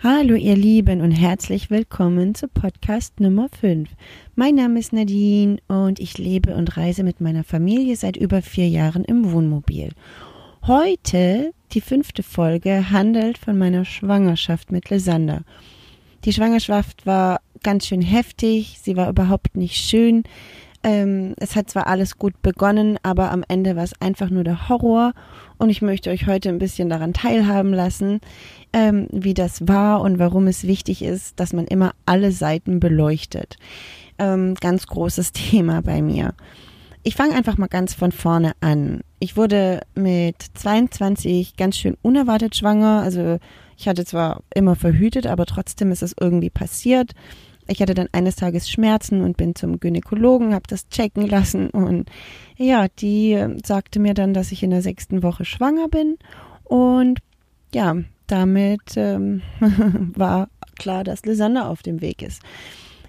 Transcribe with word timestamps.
Hallo 0.00 0.36
ihr 0.36 0.54
Lieben 0.54 1.00
und 1.00 1.10
herzlich 1.10 1.70
willkommen 1.70 2.32
zu 2.36 2.46
Podcast 2.46 3.18
Nummer 3.18 3.48
5. 3.60 3.90
Mein 4.36 4.54
Name 4.54 4.78
ist 4.78 4.92
Nadine 4.92 5.56
und 5.66 5.98
ich 5.98 6.18
lebe 6.18 6.54
und 6.54 6.76
reise 6.76 7.02
mit 7.02 7.20
meiner 7.20 7.42
Familie 7.42 7.96
seit 7.96 8.16
über 8.16 8.40
vier 8.40 8.68
Jahren 8.68 9.02
im 9.04 9.32
Wohnmobil. 9.32 9.90
Heute, 10.64 11.52
die 11.72 11.80
fünfte 11.80 12.22
Folge, 12.22 12.92
handelt 12.92 13.38
von 13.38 13.58
meiner 13.58 13.84
Schwangerschaft 13.84 14.70
mit 14.70 14.88
Lysander. 14.88 15.42
Die 16.24 16.32
Schwangerschaft 16.32 17.04
war 17.04 17.40
ganz 17.64 17.88
schön 17.88 18.02
heftig, 18.02 18.78
sie 18.80 18.96
war 18.96 19.10
überhaupt 19.10 19.56
nicht 19.56 19.74
schön. 19.74 20.22
Ähm, 20.82 21.34
es 21.38 21.56
hat 21.56 21.68
zwar 21.68 21.86
alles 21.88 22.18
gut 22.18 22.40
begonnen, 22.40 22.98
aber 23.02 23.32
am 23.32 23.44
Ende 23.48 23.74
war 23.74 23.82
es 23.82 24.00
einfach 24.00 24.30
nur 24.30 24.44
der 24.44 24.68
Horror 24.68 25.12
und 25.58 25.70
ich 25.70 25.82
möchte 25.82 26.10
euch 26.10 26.26
heute 26.26 26.48
ein 26.48 26.58
bisschen 26.58 26.88
daran 26.88 27.12
teilhaben 27.12 27.72
lassen, 27.72 28.20
ähm, 28.72 29.08
wie 29.10 29.34
das 29.34 29.66
war 29.66 30.00
und 30.00 30.18
warum 30.18 30.46
es 30.46 30.66
wichtig 30.66 31.02
ist, 31.02 31.40
dass 31.40 31.52
man 31.52 31.66
immer 31.66 31.92
alle 32.06 32.30
Seiten 32.30 32.78
beleuchtet. 32.78 33.56
Ähm, 34.18 34.54
ganz 34.54 34.86
großes 34.86 35.32
Thema 35.32 35.82
bei 35.82 36.00
mir. 36.00 36.34
Ich 37.02 37.16
fange 37.16 37.34
einfach 37.34 37.58
mal 37.58 37.68
ganz 37.68 37.94
von 37.94 38.12
vorne 38.12 38.52
an. 38.60 39.00
Ich 39.18 39.36
wurde 39.36 39.80
mit 39.94 40.36
22 40.54 41.56
ganz 41.56 41.76
schön 41.76 41.96
unerwartet 42.02 42.56
schwanger. 42.56 43.00
Also 43.02 43.38
ich 43.76 43.88
hatte 43.88 44.04
zwar 44.04 44.42
immer 44.54 44.76
verhütet, 44.76 45.26
aber 45.26 45.46
trotzdem 45.46 45.90
ist 45.90 46.02
es 46.02 46.14
irgendwie 46.20 46.50
passiert. 46.50 47.12
Ich 47.68 47.82
hatte 47.82 47.94
dann 47.94 48.08
eines 48.12 48.36
Tages 48.36 48.70
Schmerzen 48.70 49.22
und 49.22 49.36
bin 49.36 49.54
zum 49.54 49.78
Gynäkologen, 49.78 50.54
habe 50.54 50.64
das 50.68 50.88
checken 50.88 51.26
lassen 51.26 51.70
und 51.70 52.10
ja, 52.56 52.86
die 52.88 53.32
äh, 53.32 53.56
sagte 53.64 54.00
mir 54.00 54.14
dann, 54.14 54.34
dass 54.34 54.52
ich 54.52 54.62
in 54.62 54.70
der 54.70 54.82
sechsten 54.82 55.22
Woche 55.22 55.44
schwanger 55.44 55.88
bin 55.88 56.16
und 56.64 57.20
ja, 57.74 57.96
damit 58.26 58.96
ähm, 58.96 59.42
war 59.60 60.48
klar, 60.78 61.04
dass 61.04 61.24
Lysander 61.24 61.68
auf 61.68 61.82
dem 61.82 62.00
Weg 62.00 62.22
ist. 62.22 62.42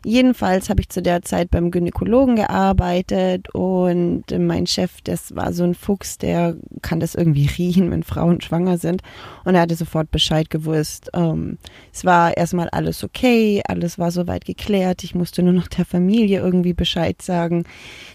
Jedenfalls 0.04 0.70
habe 0.70 0.82
ich 0.82 0.90
zu 0.90 1.02
der 1.02 1.22
Zeit 1.22 1.52
beim 1.52 1.72
Gynäkologen 1.72 2.36
gearbeitet 2.36 3.54
und 3.54 4.24
mein 4.38 4.68
Chef, 4.68 5.02
das 5.04 5.36
war 5.36 5.54
so 5.54 5.64
ein 5.64 5.76
Fuchs, 5.76 6.18
der 6.18 6.56
kann 6.82 7.00
das 7.00 7.16
irgendwie 7.16 7.48
riechen, 7.58 7.92
wenn 7.92 8.04
Frauen 8.04 8.42
schwanger 8.42 8.78
sind. 8.78 9.02
Und 9.46 9.56
er 9.56 9.62
hatte 9.62 9.76
sofort 9.76 10.12
Bescheid 10.12 10.50
gewusst. 10.50 11.10
Ähm, 11.14 11.58
es 11.94 12.06
war 12.06 12.36
erstmal 12.36 12.70
alles 12.70 13.04
okay, 13.04 13.62
alles 13.68 14.00
war 14.00 14.12
soweit 14.12 14.46
geklärt. 14.46 15.04
Ich 15.04 15.16
musste 15.16 15.44
nur 15.44 15.54
noch 15.54 15.68
der 15.68 15.86
Familie 15.86 16.40
irgendwie 16.40 16.74
Bescheid 16.74 17.22
sagen. 17.22 17.66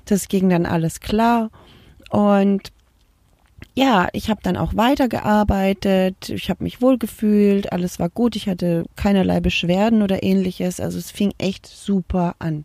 Das 0.04 0.28
ging 0.28 0.48
dann 0.48 0.66
alles 0.66 1.00
klar. 1.00 1.50
Und 2.10 2.73
ja, 3.74 4.08
ich 4.12 4.30
habe 4.30 4.40
dann 4.42 4.56
auch 4.56 4.76
weitergearbeitet, 4.76 6.28
ich 6.28 6.48
habe 6.48 6.62
mich 6.62 6.80
wohlgefühlt, 6.80 7.72
alles 7.72 7.98
war 7.98 8.08
gut, 8.08 8.36
ich 8.36 8.48
hatte 8.48 8.84
keinerlei 8.94 9.40
Beschwerden 9.40 10.02
oder 10.02 10.22
ähnliches, 10.22 10.78
also 10.78 10.96
es 10.96 11.10
fing 11.10 11.32
echt 11.38 11.66
super 11.66 12.36
an. 12.38 12.64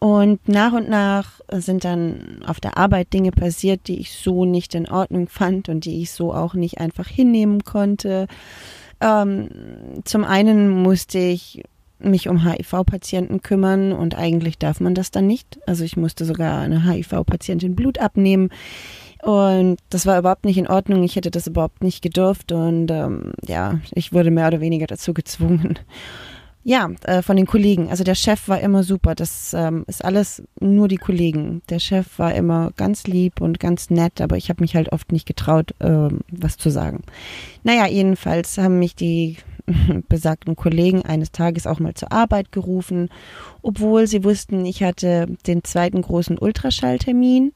Und 0.00 0.48
nach 0.48 0.72
und 0.72 0.88
nach 0.88 1.40
sind 1.52 1.84
dann 1.84 2.42
auf 2.44 2.58
der 2.58 2.76
Arbeit 2.76 3.12
Dinge 3.12 3.30
passiert, 3.30 3.86
die 3.86 4.00
ich 4.00 4.12
so 4.12 4.44
nicht 4.44 4.74
in 4.74 4.90
Ordnung 4.90 5.28
fand 5.28 5.68
und 5.68 5.84
die 5.84 6.02
ich 6.02 6.10
so 6.10 6.34
auch 6.34 6.54
nicht 6.54 6.78
einfach 6.78 7.06
hinnehmen 7.06 7.62
konnte. 7.62 8.26
Ähm, 9.00 9.48
zum 10.04 10.24
einen 10.24 10.68
musste 10.70 11.18
ich 11.18 11.62
mich 12.00 12.28
um 12.28 12.44
HIV-Patienten 12.44 13.42
kümmern 13.42 13.92
und 13.92 14.16
eigentlich 14.16 14.58
darf 14.58 14.80
man 14.80 14.94
das 14.94 15.12
dann 15.12 15.28
nicht. 15.28 15.60
Also 15.66 15.84
ich 15.84 15.96
musste 15.96 16.24
sogar 16.24 16.60
eine 16.60 16.84
HIV-Patientin 16.84 17.76
Blut 17.76 17.98
abnehmen. 17.98 18.50
Und 19.22 19.78
das 19.88 20.04
war 20.04 20.18
überhaupt 20.18 20.44
nicht 20.44 20.58
in 20.58 20.66
Ordnung. 20.66 21.04
Ich 21.04 21.14
hätte 21.14 21.30
das 21.30 21.46
überhaupt 21.46 21.82
nicht 21.82 22.02
gedurft. 22.02 22.50
Und 22.50 22.90
ähm, 22.90 23.32
ja, 23.46 23.78
ich 23.92 24.12
wurde 24.12 24.32
mehr 24.32 24.48
oder 24.48 24.60
weniger 24.60 24.86
dazu 24.86 25.14
gezwungen. 25.14 25.78
Ja, 26.64 26.90
äh, 27.04 27.22
von 27.22 27.36
den 27.36 27.46
Kollegen. 27.46 27.88
Also 27.90 28.04
der 28.04 28.14
Chef 28.14 28.48
war 28.48 28.60
immer 28.60 28.82
super. 28.82 29.14
Das 29.14 29.54
ähm, 29.54 29.84
ist 29.86 30.04
alles 30.04 30.42
nur 30.60 30.88
die 30.88 30.96
Kollegen. 30.96 31.62
Der 31.68 31.78
Chef 31.78 32.18
war 32.18 32.34
immer 32.34 32.72
ganz 32.76 33.04
lieb 33.04 33.40
und 33.40 33.58
ganz 33.58 33.90
nett, 33.90 34.20
aber 34.20 34.36
ich 34.36 34.48
habe 34.48 34.62
mich 34.62 34.74
halt 34.74 34.92
oft 34.92 35.10
nicht 35.10 35.26
getraut, 35.26 35.72
äh, 35.80 36.08
was 36.30 36.56
zu 36.56 36.70
sagen. 36.70 37.02
Naja, 37.64 37.86
jedenfalls 37.86 38.58
haben 38.58 38.78
mich 38.78 38.94
die 38.94 39.38
besagten 40.08 40.54
Kollegen 40.54 41.02
eines 41.02 41.32
Tages 41.32 41.66
auch 41.66 41.80
mal 41.80 41.94
zur 41.94 42.12
Arbeit 42.12 42.52
gerufen, 42.52 43.08
obwohl 43.62 44.06
sie 44.06 44.22
wussten, 44.22 44.64
ich 44.64 44.82
hatte 44.82 45.26
den 45.46 45.64
zweiten 45.64 46.02
großen 46.02 46.38
Ultraschalltermin 46.38 47.52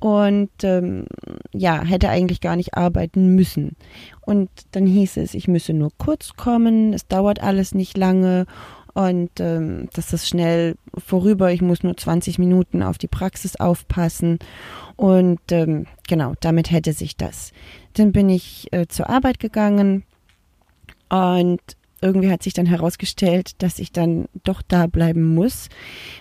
und 0.00 0.50
ähm, 0.62 1.04
ja, 1.52 1.84
hätte 1.84 2.08
eigentlich 2.08 2.40
gar 2.40 2.56
nicht 2.56 2.74
arbeiten 2.74 3.34
müssen. 3.34 3.76
Und 4.22 4.50
dann 4.72 4.86
hieß 4.86 5.18
es, 5.18 5.34
ich 5.34 5.46
müsse 5.46 5.74
nur 5.74 5.90
kurz 5.98 6.34
kommen, 6.36 6.92
es 6.92 7.06
dauert 7.06 7.42
alles 7.42 7.74
nicht 7.74 7.96
lange 7.96 8.46
und 8.94 9.30
ähm, 9.38 9.88
das 9.92 10.12
ist 10.12 10.26
schnell 10.26 10.76
vorüber, 10.96 11.52
ich 11.52 11.62
muss 11.62 11.82
nur 11.82 11.96
20 11.96 12.38
Minuten 12.38 12.82
auf 12.82 12.98
die 12.98 13.08
Praxis 13.08 13.56
aufpassen 13.56 14.38
und 14.96 15.40
ähm, 15.52 15.86
genau, 16.08 16.34
damit 16.40 16.70
hätte 16.70 16.92
sich 16.92 17.16
das. 17.16 17.52
Dann 17.94 18.12
bin 18.12 18.28
ich 18.28 18.72
äh, 18.72 18.86
zur 18.88 19.08
Arbeit 19.08 19.38
gegangen 19.38 20.04
und 21.08 21.60
irgendwie 22.02 22.30
hat 22.30 22.42
sich 22.42 22.54
dann 22.54 22.66
herausgestellt, 22.66 23.62
dass 23.62 23.78
ich 23.78 23.92
dann 23.92 24.26
doch 24.44 24.62
da 24.66 24.86
bleiben 24.86 25.34
muss. 25.34 25.68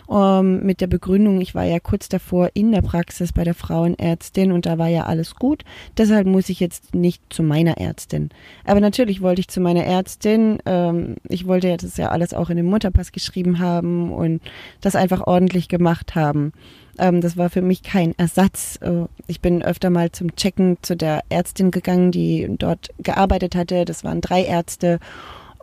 Ähm, 0.10 0.66
mit 0.66 0.82
der 0.82 0.88
Begründung, 0.88 1.42
ich 1.42 1.56
war 1.56 1.64
ja 1.64 1.80
kurz 1.80 2.10
davor 2.10 2.50
in 2.54 2.72
der 2.72 2.82
Praxis 2.82 3.34
bei 3.34 3.44
der 3.44 3.54
Frauenärztin 3.54 4.52
und 4.52 4.66
da 4.66 4.78
war 4.78 4.88
ja 4.88 5.04
alles 5.06 5.36
gut. 5.36 5.64
Deshalb 5.98 6.28
muss 6.28 6.50
ich 6.50 6.60
jetzt 6.60 6.96
nicht 6.96 7.22
zu 7.30 7.44
meiner 7.44 7.78
Ärztin. 7.78 8.30
Aber 8.66 8.80
natürlich 8.80 9.22
wollte 9.22 9.42
ich 9.42 9.48
zu 9.48 9.62
meiner 9.62 9.86
Ärztin. 9.86 10.60
Ähm, 10.66 11.16
ich 11.28 11.48
wollte 11.48 11.70
ja 11.70 11.78
das 11.78 11.98
ja 11.98 12.10
alles 12.10 12.34
auch 12.34 12.50
in 12.50 12.58
den 12.58 12.66
Mutterpass 12.66 13.12
geschrieben 13.12 13.60
haben 13.60 14.12
und 14.12 14.42
das 14.82 14.96
einfach 14.96 15.28
ordentlich 15.28 15.68
gemacht 15.70 16.16
haben 16.16 16.54
ähm, 17.00 17.22
das 17.22 17.38
war 17.38 17.50
für 17.50 17.62
mich 17.62 17.82
kein 17.82 18.14
Ersatz. 18.18 18.78
Äh, 18.82 19.06
ich 19.28 19.40
bin 19.40 19.64
öfter 19.64 19.90
mal 19.90 20.12
zum 20.12 20.36
Checken 20.36 20.78
zu 20.82 20.98
der 20.98 21.22
Ärztin 21.30 21.72
gegangen, 21.72 22.12
die 22.12 22.48
dort 22.58 22.90
gearbeitet 22.98 23.56
hatte. 23.56 23.86
Das 23.86 24.04
waren 24.04 24.20
drei 24.20 24.44
Ärzte 24.44 25.00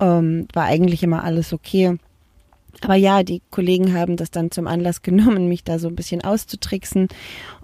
ähm, 0.01 0.47
war 0.53 0.65
eigentlich 0.65 1.03
immer 1.03 1.25
alles 1.25 1.53
okay. 1.53 1.99
Aber 2.83 2.95
ja, 2.95 3.23
die 3.23 3.41
Kollegen 3.51 3.95
haben 3.95 4.17
das 4.17 4.31
dann 4.31 4.51
zum 4.51 4.67
Anlass 4.67 5.03
genommen, 5.03 5.49
mich 5.49 5.65
da 5.65 5.79
so 5.79 5.89
ein 5.89 5.97
bisschen 5.97 6.23
auszutricksen. 6.23 7.09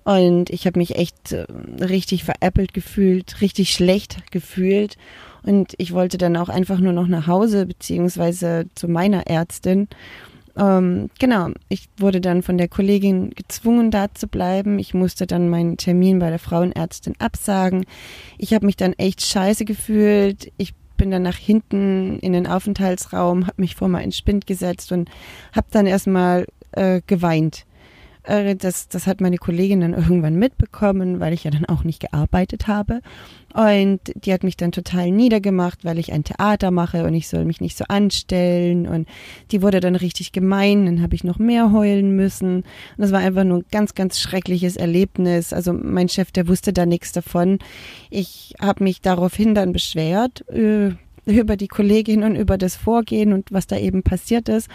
Und 0.04 0.50
ich 0.50 0.66
habe 0.66 0.78
mich 0.78 0.96
echt 0.96 1.32
äh, 1.32 1.46
richtig 1.80 2.24
veräppelt 2.24 2.74
gefühlt, 2.74 3.40
richtig 3.40 3.72
schlecht 3.72 4.30
gefühlt. 4.32 4.96
Und 5.44 5.74
ich 5.78 5.92
wollte 5.92 6.18
dann 6.18 6.36
auch 6.36 6.48
einfach 6.48 6.78
nur 6.78 6.92
noch 6.92 7.06
nach 7.06 7.26
Hause, 7.26 7.66
beziehungsweise 7.66 8.66
zu 8.74 8.88
meiner 8.88 9.26
Ärztin. 9.26 9.88
Ähm, 10.56 11.08
genau, 11.18 11.48
ich 11.68 11.88
wurde 11.96 12.20
dann 12.20 12.42
von 12.42 12.58
der 12.58 12.68
Kollegin 12.68 13.30
gezwungen, 13.30 13.90
da 13.90 14.12
zu 14.12 14.28
bleiben. 14.28 14.78
Ich 14.78 14.92
musste 14.92 15.26
dann 15.26 15.48
meinen 15.48 15.78
Termin 15.78 16.18
bei 16.18 16.30
der 16.30 16.38
Frauenärztin 16.38 17.14
absagen. 17.18 17.86
Ich 18.38 18.52
habe 18.54 18.66
mich 18.66 18.76
dann 18.76 18.92
echt 18.94 19.22
scheiße 19.22 19.64
gefühlt. 19.64 20.52
Ich 20.58 20.74
bin 21.02 21.10
dann 21.10 21.22
nach 21.22 21.36
hinten 21.36 22.20
in 22.20 22.32
den 22.32 22.46
Aufenthaltsraum, 22.46 23.48
habe 23.48 23.60
mich 23.60 23.74
vor 23.74 23.88
meinen 23.88 24.12
Spind 24.12 24.46
gesetzt 24.46 24.92
und 24.92 25.10
habe 25.52 25.66
dann 25.72 25.84
erstmal 25.84 26.46
äh, 26.70 27.00
geweint. 27.04 27.66
Äh, 28.24 28.56
das, 28.56 28.88
das 28.88 29.06
hat 29.06 29.20
meine 29.20 29.38
Kollegin 29.38 29.80
dann 29.80 29.94
irgendwann 29.94 30.36
mitbekommen, 30.36 31.20
weil 31.20 31.32
ich 31.32 31.44
ja 31.44 31.50
dann 31.50 31.66
auch 31.66 31.84
nicht 31.84 32.00
gearbeitet 32.00 32.68
habe. 32.68 33.00
Und 33.54 34.00
die 34.14 34.32
hat 34.32 34.44
mich 34.44 34.56
dann 34.56 34.72
total 34.72 35.10
niedergemacht, 35.10 35.84
weil 35.84 35.98
ich 35.98 36.12
ein 36.12 36.24
Theater 36.24 36.70
mache 36.70 37.04
und 37.04 37.14
ich 37.14 37.28
soll 37.28 37.44
mich 37.44 37.60
nicht 37.60 37.76
so 37.76 37.84
anstellen. 37.88 38.86
Und 38.86 39.08
die 39.50 39.60
wurde 39.60 39.80
dann 39.80 39.96
richtig 39.96 40.32
gemein, 40.32 40.86
dann 40.86 41.02
habe 41.02 41.14
ich 41.14 41.24
noch 41.24 41.38
mehr 41.38 41.72
heulen 41.72 42.16
müssen. 42.16 42.56
Und 42.56 42.64
das 42.96 43.12
war 43.12 43.20
einfach 43.20 43.44
nur 43.44 43.58
ein 43.58 43.64
ganz, 43.70 43.94
ganz 43.94 44.20
schreckliches 44.20 44.76
Erlebnis. 44.76 45.52
Also 45.52 45.72
mein 45.72 46.08
Chef, 46.08 46.32
der 46.32 46.48
wusste 46.48 46.72
da 46.72 46.86
nichts 46.86 47.12
davon. 47.12 47.58
Ich 48.10 48.54
habe 48.60 48.84
mich 48.84 49.00
daraufhin 49.02 49.54
dann 49.54 49.72
beschwert. 49.72 50.48
Äh, 50.48 50.92
über 51.26 51.56
die 51.56 51.68
Kollegin 51.68 52.22
und 52.22 52.36
über 52.36 52.58
das 52.58 52.76
Vorgehen 52.76 53.32
und 53.32 53.52
was 53.52 53.66
da 53.66 53.76
eben 53.76 54.02
passiert 54.02 54.48
ist. 54.48 54.68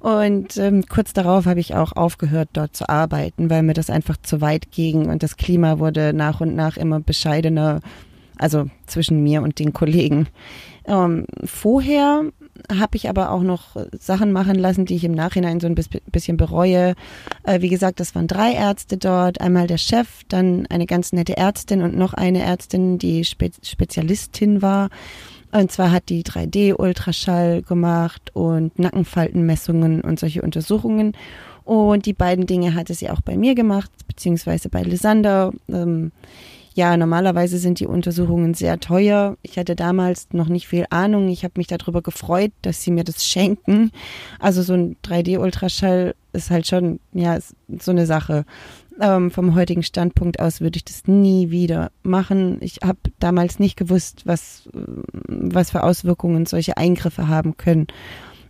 Und 0.00 0.56
ähm, 0.56 0.84
kurz 0.88 1.12
darauf 1.12 1.46
habe 1.46 1.60
ich 1.60 1.74
auch 1.74 1.92
aufgehört, 1.92 2.48
dort 2.54 2.74
zu 2.74 2.88
arbeiten, 2.88 3.50
weil 3.50 3.62
mir 3.62 3.74
das 3.74 3.88
einfach 3.88 4.16
zu 4.20 4.40
weit 4.40 4.72
ging 4.72 5.08
und 5.08 5.22
das 5.22 5.36
Klima 5.36 5.78
wurde 5.78 6.12
nach 6.12 6.40
und 6.40 6.56
nach 6.56 6.76
immer 6.76 6.98
bescheidener, 6.98 7.80
also 8.36 8.66
zwischen 8.86 9.22
mir 9.22 9.42
und 9.42 9.60
den 9.60 9.72
Kollegen. 9.72 10.26
Ähm, 10.86 11.26
vorher 11.44 12.24
habe 12.70 12.96
ich 12.96 13.08
aber 13.08 13.30
auch 13.30 13.42
noch 13.42 13.76
Sachen 13.92 14.32
machen 14.32 14.56
lassen, 14.56 14.84
die 14.84 14.96
ich 14.96 15.04
im 15.04 15.12
Nachhinein 15.12 15.60
so 15.60 15.66
ein 15.66 15.74
bisschen 15.74 16.36
bereue. 16.36 16.94
Äh, 17.44 17.60
wie 17.60 17.68
gesagt, 17.68 18.00
das 18.00 18.14
waren 18.14 18.26
drei 18.26 18.52
Ärzte 18.52 18.96
dort. 18.96 19.40
Einmal 19.40 19.66
der 19.66 19.78
Chef, 19.78 20.08
dann 20.28 20.66
eine 20.66 20.86
ganz 20.86 21.12
nette 21.12 21.36
Ärztin 21.36 21.82
und 21.82 21.96
noch 21.96 22.14
eine 22.14 22.42
Ärztin, 22.42 22.98
die 22.98 23.24
Spe 23.24 23.50
Spezialistin 23.62 24.62
war. 24.62 24.90
Und 25.52 25.70
zwar 25.70 25.90
hat 25.90 26.08
die 26.08 26.24
3D-Ultraschall 26.24 27.62
gemacht 27.62 28.30
und 28.34 28.78
Nackenfaltenmessungen 28.78 30.00
und 30.00 30.18
solche 30.18 30.42
Untersuchungen. 30.42 31.12
Und 31.64 32.06
die 32.06 32.14
beiden 32.14 32.46
Dinge 32.46 32.74
hatte 32.74 32.94
sie 32.94 33.10
auch 33.10 33.20
bei 33.20 33.36
mir 33.36 33.54
gemacht, 33.54 33.90
beziehungsweise 34.08 34.68
bei 34.68 34.82
Lysander. 34.82 35.52
Ähm, 35.68 36.10
ja, 36.74 36.96
normalerweise 36.96 37.58
sind 37.58 37.80
die 37.80 37.86
Untersuchungen 37.86 38.54
sehr 38.54 38.80
teuer. 38.80 39.36
Ich 39.42 39.58
hatte 39.58 39.76
damals 39.76 40.28
noch 40.32 40.48
nicht 40.48 40.66
viel 40.66 40.86
Ahnung. 40.88 41.28
Ich 41.28 41.44
habe 41.44 41.54
mich 41.56 41.66
darüber 41.66 42.00
gefreut, 42.00 42.52
dass 42.62 42.82
sie 42.82 42.90
mir 42.90 43.04
das 43.04 43.26
schenken. 43.26 43.90
Also 44.38 44.62
so 44.62 44.72
ein 44.72 44.96
3D-Ultraschall 45.04 46.14
ist 46.32 46.50
halt 46.50 46.66
schon, 46.66 46.98
ja, 47.12 47.38
so 47.78 47.90
eine 47.90 48.06
Sache. 48.06 48.44
Ähm, 49.00 49.30
vom 49.30 49.54
heutigen 49.54 49.82
Standpunkt 49.82 50.40
aus 50.40 50.60
würde 50.60 50.76
ich 50.76 50.84
das 50.84 51.06
nie 51.06 51.50
wieder 51.50 51.90
machen. 52.02 52.58
Ich 52.60 52.78
habe 52.84 52.98
damals 53.18 53.58
nicht 53.58 53.76
gewusst, 53.76 54.22
was, 54.26 54.68
was 54.72 55.70
für 55.70 55.82
Auswirkungen 55.82 56.46
solche 56.46 56.76
Eingriffe 56.76 57.28
haben 57.28 57.56
können. 57.56 57.86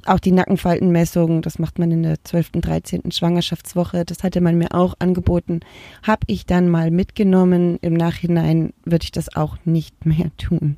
Auch 0.05 0.19
die 0.19 0.33
Nackenfaltenmessung, 0.33 1.43
das 1.43 1.61
macht 1.61 1.79
man 1.79 1.93
in 1.93 2.03
der 2.03 2.23
12., 2.25 2.53
13. 2.61 3.13
Schwangerschaftswoche, 3.13 4.05
das 4.05 4.25
hatte 4.25 4.41
man 4.41 4.59
mir 4.59 4.75
auch 4.75 4.95
angeboten, 4.99 5.61
habe 6.03 6.23
ich 6.27 6.45
dann 6.45 6.69
mal 6.69 6.91
mitgenommen. 6.91 7.79
Im 7.83 7.95
Nachhinein 7.95 8.73
würde 8.85 9.05
ich 9.05 9.13
das 9.13 9.37
auch 9.37 9.59
nicht 9.65 10.05
mehr 10.05 10.31
tun. 10.39 10.77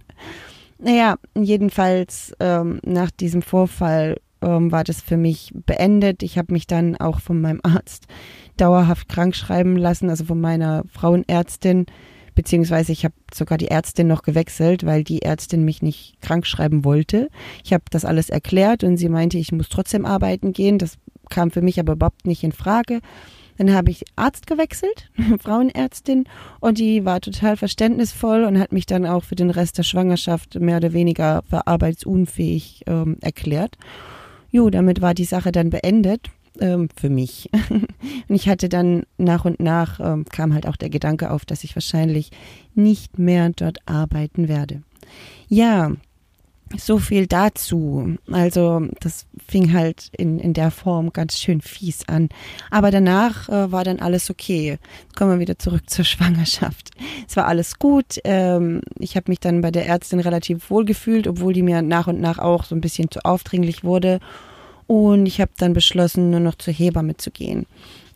Naja, 0.79 1.17
jedenfalls 1.35 2.35
ähm, 2.41 2.81
nach 2.85 3.11
diesem 3.11 3.41
Vorfall 3.41 4.19
ähm, 4.45 4.71
war 4.71 4.85
das 4.85 5.01
für 5.01 5.17
mich 5.17 5.53
beendet. 5.67 6.23
Ich 6.23 6.39
habe 6.39 6.53
mich 6.53 6.67
dann 6.67 6.97
auch 6.97 7.21
von 7.21 7.41
meinem 7.41 7.61
Arzt 7.63 8.07
dauerhaft 8.57 9.09
krank 9.09 9.35
schreiben 9.35 9.77
lassen, 9.77 10.11
also 10.11 10.25
von 10.25 10.41
meiner 10.41 10.85
Frauenärztin, 10.93 11.87
beziehungsweise 12.35 12.93
ich 12.93 13.05
habe 13.05 13.15
sogar 13.33 13.59
die 13.59 13.69
Ärztin 13.69 14.07
noch 14.07 14.23
gewechselt, 14.23 14.85
weil 14.85 15.05
die 15.05 15.23
Ärztin 15.23 15.65
mich 15.65 15.83
nicht 15.83 16.21
krank 16.21 16.47
schreiben 16.47 16.85
wollte. 16.85 17.29
Ich 17.65 17.73
habe 17.73 17.85
das 17.91 18.05
alles 18.05 18.31
erklärt 18.31 18.85
und 18.85 18.97
sie 18.97 19.09
meinte, 19.09 19.39
ich 19.39 19.53
muss 19.53 19.69
trotzdem 19.69 20.05
arbeiten 20.05 20.53
gehen. 20.53 20.79
Das 20.79 20.99
kam 21.31 21.51
für 21.51 21.63
mich 21.63 21.81
aber 21.81 21.95
überhaupt 21.95 22.27
nicht 22.27 22.45
in 22.45 22.53
Frage. 22.53 23.01
Dann 23.57 23.73
habe 23.73 23.91
ich 23.91 24.05
Arzt 24.17 24.49
gewechselt, 24.49 25.11
Frauenärztin, 25.41 26.25
und 26.61 26.79
die 26.79 27.05
war 27.05 27.21
total 27.21 27.57
verständnisvoll 27.57 28.45
und 28.45 28.59
hat 28.59 28.73
mich 28.73 28.87
dann 28.87 29.07
auch 29.07 29.23
für 29.23 29.37
den 29.37 29.51
Rest 29.51 29.79
der 29.79 29.85
Schwangerschaft 29.85 30.59
mehr 30.59 30.79
oder 30.79 30.93
weniger 30.93 31.43
für 31.49 31.67
arbeitsunfähig 31.67 32.83
ähm, 32.89 33.17
erklärt. 33.21 33.79
Jo, 34.55 34.71
damit 34.71 35.01
war 35.01 35.15
die 35.15 35.25
Sache 35.25 35.51
dann 35.51 35.71
beendet 35.71 36.31
ähm, 36.61 36.89
für 36.95 37.11
mich. 37.11 37.51
und 38.29 38.35
ich 38.37 38.49
hatte 38.49 38.69
dann 38.69 39.03
nach 39.19 39.45
und 39.45 39.59
nach 39.59 39.99
ähm, 39.99 40.27
kam 40.27 40.55
halt 40.55 40.69
auch 40.69 40.77
der 40.77 40.91
Gedanke 40.91 41.33
auf, 41.33 41.45
dass 41.45 41.65
ich 41.65 41.75
wahrscheinlich 41.75 42.31
nicht 42.77 43.19
mehr 43.19 43.51
dort 43.51 43.79
arbeiten 43.87 44.47
werde. 44.47 44.83
Ja, 45.49 45.91
so 46.77 46.99
viel 46.99 47.27
dazu. 47.27 48.17
Also 48.31 48.89
das 49.01 49.27
fing 49.47 49.73
halt 49.73 50.11
in, 50.17 50.39
in 50.39 50.55
der 50.55 50.71
Form 50.71 51.13
ganz 51.13 51.39
schön 51.39 51.61
fies 51.61 52.09
an. 52.09 52.29
Aber 52.71 52.91
danach 52.91 53.49
äh, 53.49 53.71
war 53.71 53.85
dann 53.85 54.01
alles 54.01 54.31
okay. 54.31 54.79
Kommen 55.15 55.33
wir 55.33 55.39
wieder 55.41 55.59
zurück 55.59 55.89
zur 55.89 56.05
Schwangerschaft. 56.05 56.91
Es 57.29 57.37
war 57.37 57.47
alles 57.47 57.79
gut. 57.79 58.19
Ähm, 58.25 58.83
ich 58.99 59.17
habe 59.17 59.31
mich 59.31 59.41
dann 59.41 59.61
bei 59.61 59.71
der 59.71 59.87
Ärztin 59.87 60.21
relativ 60.21 60.71
wohl 60.71 60.85
gefühlt, 60.85 61.27
obwohl 61.27 61.53
die 61.53 61.63
mir 61.63 61.83
nach 61.83 62.07
und 62.07 62.21
nach 62.21 62.39
auch 62.39 62.65
so 62.65 62.75
ein 62.75 62.81
bisschen 62.81 63.11
zu 63.11 63.25
aufdringlich 63.25 63.85
wurde. 63.85 64.21
Und 64.87 65.27
ich 65.27 65.41
habe 65.41 65.53
dann 65.57 65.73
beschlossen, 65.73 66.31
nur 66.31 66.41
noch 66.41 66.57
zur 66.57 66.75
Hebamme 66.75 67.17
zu 67.17 67.31
gehen. 67.31 67.67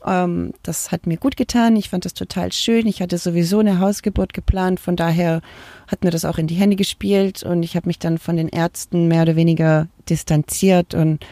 Ähm, 0.04 0.52
das 0.62 0.92
hat 0.92 1.06
mir 1.06 1.16
gut 1.16 1.36
getan. 1.36 1.76
Ich 1.76 1.88
fand 1.90 2.04
das 2.04 2.14
total 2.14 2.52
schön. 2.52 2.86
Ich 2.86 3.02
hatte 3.02 3.18
sowieso 3.18 3.58
eine 3.60 3.80
Hausgeburt 3.80 4.32
geplant. 4.32 4.80
Von 4.80 4.96
daher 4.96 5.40
hat 5.86 6.04
mir 6.04 6.10
das 6.10 6.24
auch 6.24 6.38
in 6.38 6.46
die 6.46 6.54
Hände 6.54 6.76
gespielt. 6.76 7.42
Und 7.42 7.62
ich 7.62 7.76
habe 7.76 7.88
mich 7.88 7.98
dann 7.98 8.18
von 8.18 8.36
den 8.36 8.48
Ärzten 8.48 9.08
mehr 9.08 9.22
oder 9.22 9.36
weniger 9.36 9.88
distanziert 10.08 10.94
und 10.94 11.24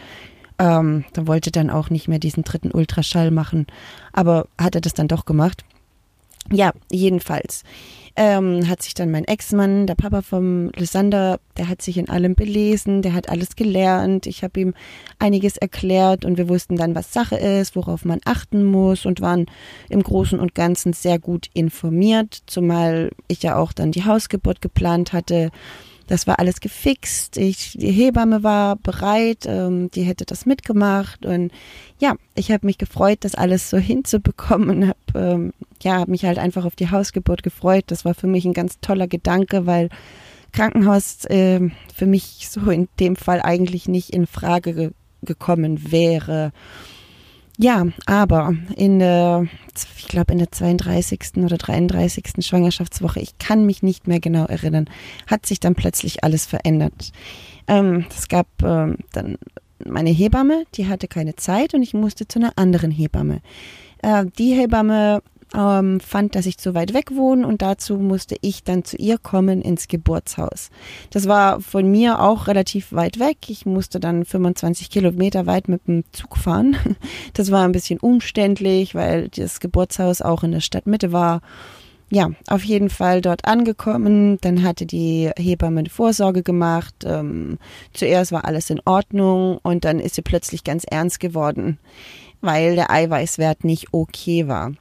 ähm, 0.59 1.05
da 1.13 1.27
wollte 1.27 1.51
dann 1.51 1.69
auch 1.69 1.89
nicht 1.89 2.07
mehr 2.07 2.19
diesen 2.19 2.43
dritten 2.43 2.71
Ultraschall 2.71 3.31
machen. 3.31 3.67
Aber 4.11 4.47
hat 4.59 4.75
er 4.75 4.81
das 4.81 4.93
dann 4.93 5.07
doch 5.07 5.25
gemacht. 5.25 5.63
Ja, 6.51 6.71
jedenfalls 6.91 7.63
ähm, 8.17 8.67
hat 8.67 8.81
sich 8.81 8.95
dann 8.95 9.11
mein 9.11 9.25
Ex-Mann, 9.25 9.85
der 9.85 9.93
Papa 9.93 10.23
vom 10.23 10.71
Lysander, 10.75 11.39
der 11.55 11.69
hat 11.69 11.83
sich 11.83 11.99
in 11.99 12.09
allem 12.09 12.33
belesen, 12.33 13.03
der 13.03 13.13
hat 13.13 13.29
alles 13.29 13.55
gelernt. 13.55 14.25
Ich 14.25 14.43
habe 14.43 14.59
ihm 14.59 14.73
einiges 15.19 15.55
erklärt 15.55 16.25
und 16.25 16.37
wir 16.37 16.49
wussten 16.49 16.77
dann, 16.77 16.95
was 16.95 17.13
Sache 17.13 17.37
ist, 17.37 17.75
worauf 17.75 18.05
man 18.05 18.19
achten 18.25 18.63
muss 18.65 19.05
und 19.05 19.21
waren 19.21 19.45
im 19.87 20.01
Großen 20.01 20.39
und 20.39 20.55
Ganzen 20.55 20.93
sehr 20.93 21.19
gut 21.19 21.49
informiert, 21.53 22.41
zumal 22.47 23.11
ich 23.27 23.43
ja 23.43 23.55
auch 23.55 23.71
dann 23.71 23.91
die 23.91 24.05
Hausgeburt 24.05 24.61
geplant 24.61 25.13
hatte. 25.13 25.51
Das 26.07 26.25
war 26.25 26.39
alles 26.39 26.61
gefixt. 26.61 27.37
Ich, 27.37 27.73
die 27.77 27.91
Hebamme 27.91 28.43
war 28.43 28.77
bereit, 28.77 29.45
ähm, 29.45 29.91
die 29.91 30.03
hätte 30.03 30.25
das 30.25 30.45
mitgemacht 30.45 31.25
und 31.25 31.51
ja, 31.99 32.15
ich 32.35 32.51
habe 32.51 32.65
mich 32.65 32.77
gefreut, 32.77 33.19
das 33.21 33.35
alles 33.35 33.69
so 33.69 33.77
hinzubekommen. 33.77 34.87
Habe 34.87 34.97
ähm, 35.15 35.53
ja 35.81 36.05
mich 36.07 36.25
halt 36.25 36.39
einfach 36.39 36.65
auf 36.65 36.75
die 36.75 36.89
Hausgeburt 36.89 37.43
gefreut. 37.43 37.85
Das 37.87 38.05
war 38.05 38.13
für 38.13 38.27
mich 38.27 38.45
ein 38.45 38.53
ganz 38.53 38.79
toller 38.79 39.07
Gedanke, 39.07 39.65
weil 39.65 39.89
Krankenhaus 40.53 41.25
äh, 41.25 41.69
für 41.93 42.05
mich 42.05 42.47
so 42.49 42.69
in 42.71 42.87
dem 42.99 43.15
Fall 43.15 43.41
eigentlich 43.41 43.87
nicht 43.87 44.11
in 44.11 44.25
Frage 44.27 44.73
ge 44.73 44.91
gekommen 45.23 45.91
wäre. 45.91 46.51
Ja, 47.59 47.87
aber 48.05 48.55
in 48.75 48.99
der, 48.99 49.47
ich 49.97 50.07
glaube 50.07 50.31
in 50.31 50.37
der 50.37 50.51
32. 50.51 51.37
oder 51.37 51.57
33. 51.57 52.45
Schwangerschaftswoche, 52.45 53.19
ich 53.19 53.39
kann 53.39 53.65
mich 53.65 53.81
nicht 53.81 54.07
mehr 54.07 54.19
genau 54.19 54.45
erinnern, 54.45 54.85
hat 55.25 55.47
sich 55.47 55.59
dann 55.59 55.73
plötzlich 55.73 56.23
alles 56.23 56.45
verändert. 56.45 57.11
Ähm, 57.67 58.05
es 58.15 58.27
gab 58.27 58.47
ähm, 58.63 58.97
dann 59.11 59.37
meine 59.83 60.11
Hebamme, 60.11 60.65
die 60.75 60.87
hatte 60.87 61.07
keine 61.07 61.35
Zeit 61.35 61.73
und 61.73 61.81
ich 61.81 61.95
musste 61.95 62.27
zu 62.27 62.37
einer 62.37 62.53
anderen 62.57 62.91
Hebamme. 62.91 63.41
Äh, 64.03 64.25
die 64.37 64.53
Hebamme 64.53 65.23
ähm, 65.55 65.99
fand, 65.99 66.35
dass 66.35 66.45
ich 66.45 66.57
zu 66.57 66.75
weit 66.75 66.93
weg 66.93 67.15
wohne 67.15 67.47
und 67.47 67.61
dazu 67.61 67.97
musste 67.97 68.35
ich 68.41 68.63
dann 68.63 68.83
zu 68.83 68.97
ihr 68.97 69.17
kommen 69.17 69.61
ins 69.61 69.87
Geburtshaus. 69.87 70.69
Das 71.09 71.27
war 71.27 71.61
von 71.61 71.89
mir 71.89 72.19
auch 72.19 72.47
relativ 72.47 72.91
weit 72.91 73.19
weg. 73.19 73.37
Ich 73.47 73.65
musste 73.65 73.99
dann 73.99 74.25
25 74.25 74.89
Kilometer 74.89 75.45
weit 75.45 75.67
mit 75.67 75.87
dem 75.87 76.03
Zug 76.11 76.37
fahren. 76.37 76.75
Das 77.33 77.51
war 77.51 77.63
ein 77.63 77.71
bisschen 77.71 77.99
umständlich, 77.99 78.95
weil 78.95 79.29
das 79.29 79.59
Geburtshaus 79.59 80.21
auch 80.21 80.43
in 80.43 80.51
der 80.51 80.59
Stadtmitte 80.59 81.11
war. 81.11 81.41
Ja, 82.09 82.31
auf 82.47 82.63
jeden 82.63 82.89
Fall 82.89 83.21
dort 83.21 83.45
angekommen. 83.45 84.37
Dann 84.41 84.63
hatte 84.63 84.85
die 84.85 85.29
Hebamme 85.37 85.79
eine 85.81 85.89
Vorsorge 85.89 86.41
gemacht. 86.41 86.95
Ähm, 87.05 87.59
zuerst 87.93 88.31
war 88.31 88.45
alles 88.45 88.69
in 88.69 88.81
Ordnung 88.85 89.59
und 89.61 89.85
dann 89.85 89.99
ist 89.99 90.15
sie 90.15 90.21
plötzlich 90.21 90.63
ganz 90.63 90.83
ernst 90.89 91.19
geworden, 91.19 91.79
weil 92.41 92.75
der 92.75 92.91
Eiweißwert 92.91 93.63
nicht 93.63 93.87
okay 93.91 94.47
war. 94.47 94.71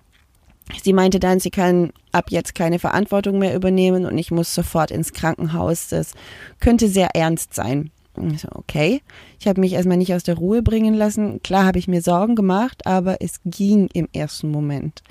Sie 0.83 0.93
meinte 0.93 1.21
dann, 1.21 1.39
sie 1.41 1.51
kann 1.51 1.93
ab 2.13 2.27
jetzt 2.31 2.55
keine 2.55 2.79
Verantwortung 2.79 3.39
mehr 3.39 3.55
übernehmen 3.55 4.05
und 4.05 4.19
ich 4.19 4.31
muss 4.31 4.55
sofort 4.55 4.91
ins 4.91 5.13
Krankenhaus. 5.13 5.89
Das 5.89 6.13
könnte 6.61 6.89
sehr 6.89 7.15
ernst 7.15 7.55
sein. 7.55 7.91
Ich 8.33 8.41
so, 8.41 8.49
okay. 8.53 9.03
Ich 9.39 9.47
habe 9.47 9.61
mich 9.61 9.75
erstmal 9.75 9.97
nicht 9.97 10.15
aus 10.15 10.23
der 10.23 10.37
Ruhe 10.37 10.63
bringen 10.63 10.95
lassen. 10.95 11.43
Klar 11.43 11.67
habe 11.67 11.79
ich 11.79 11.89
mir 11.89 12.03
Sorgen 12.03 12.35
gemacht, 12.35 12.87
aber 12.87 13.19
es 13.21 13.41
ging 13.45 13.89
im 13.93 14.09
ersten 14.13 14.51
Moment. 14.51 15.03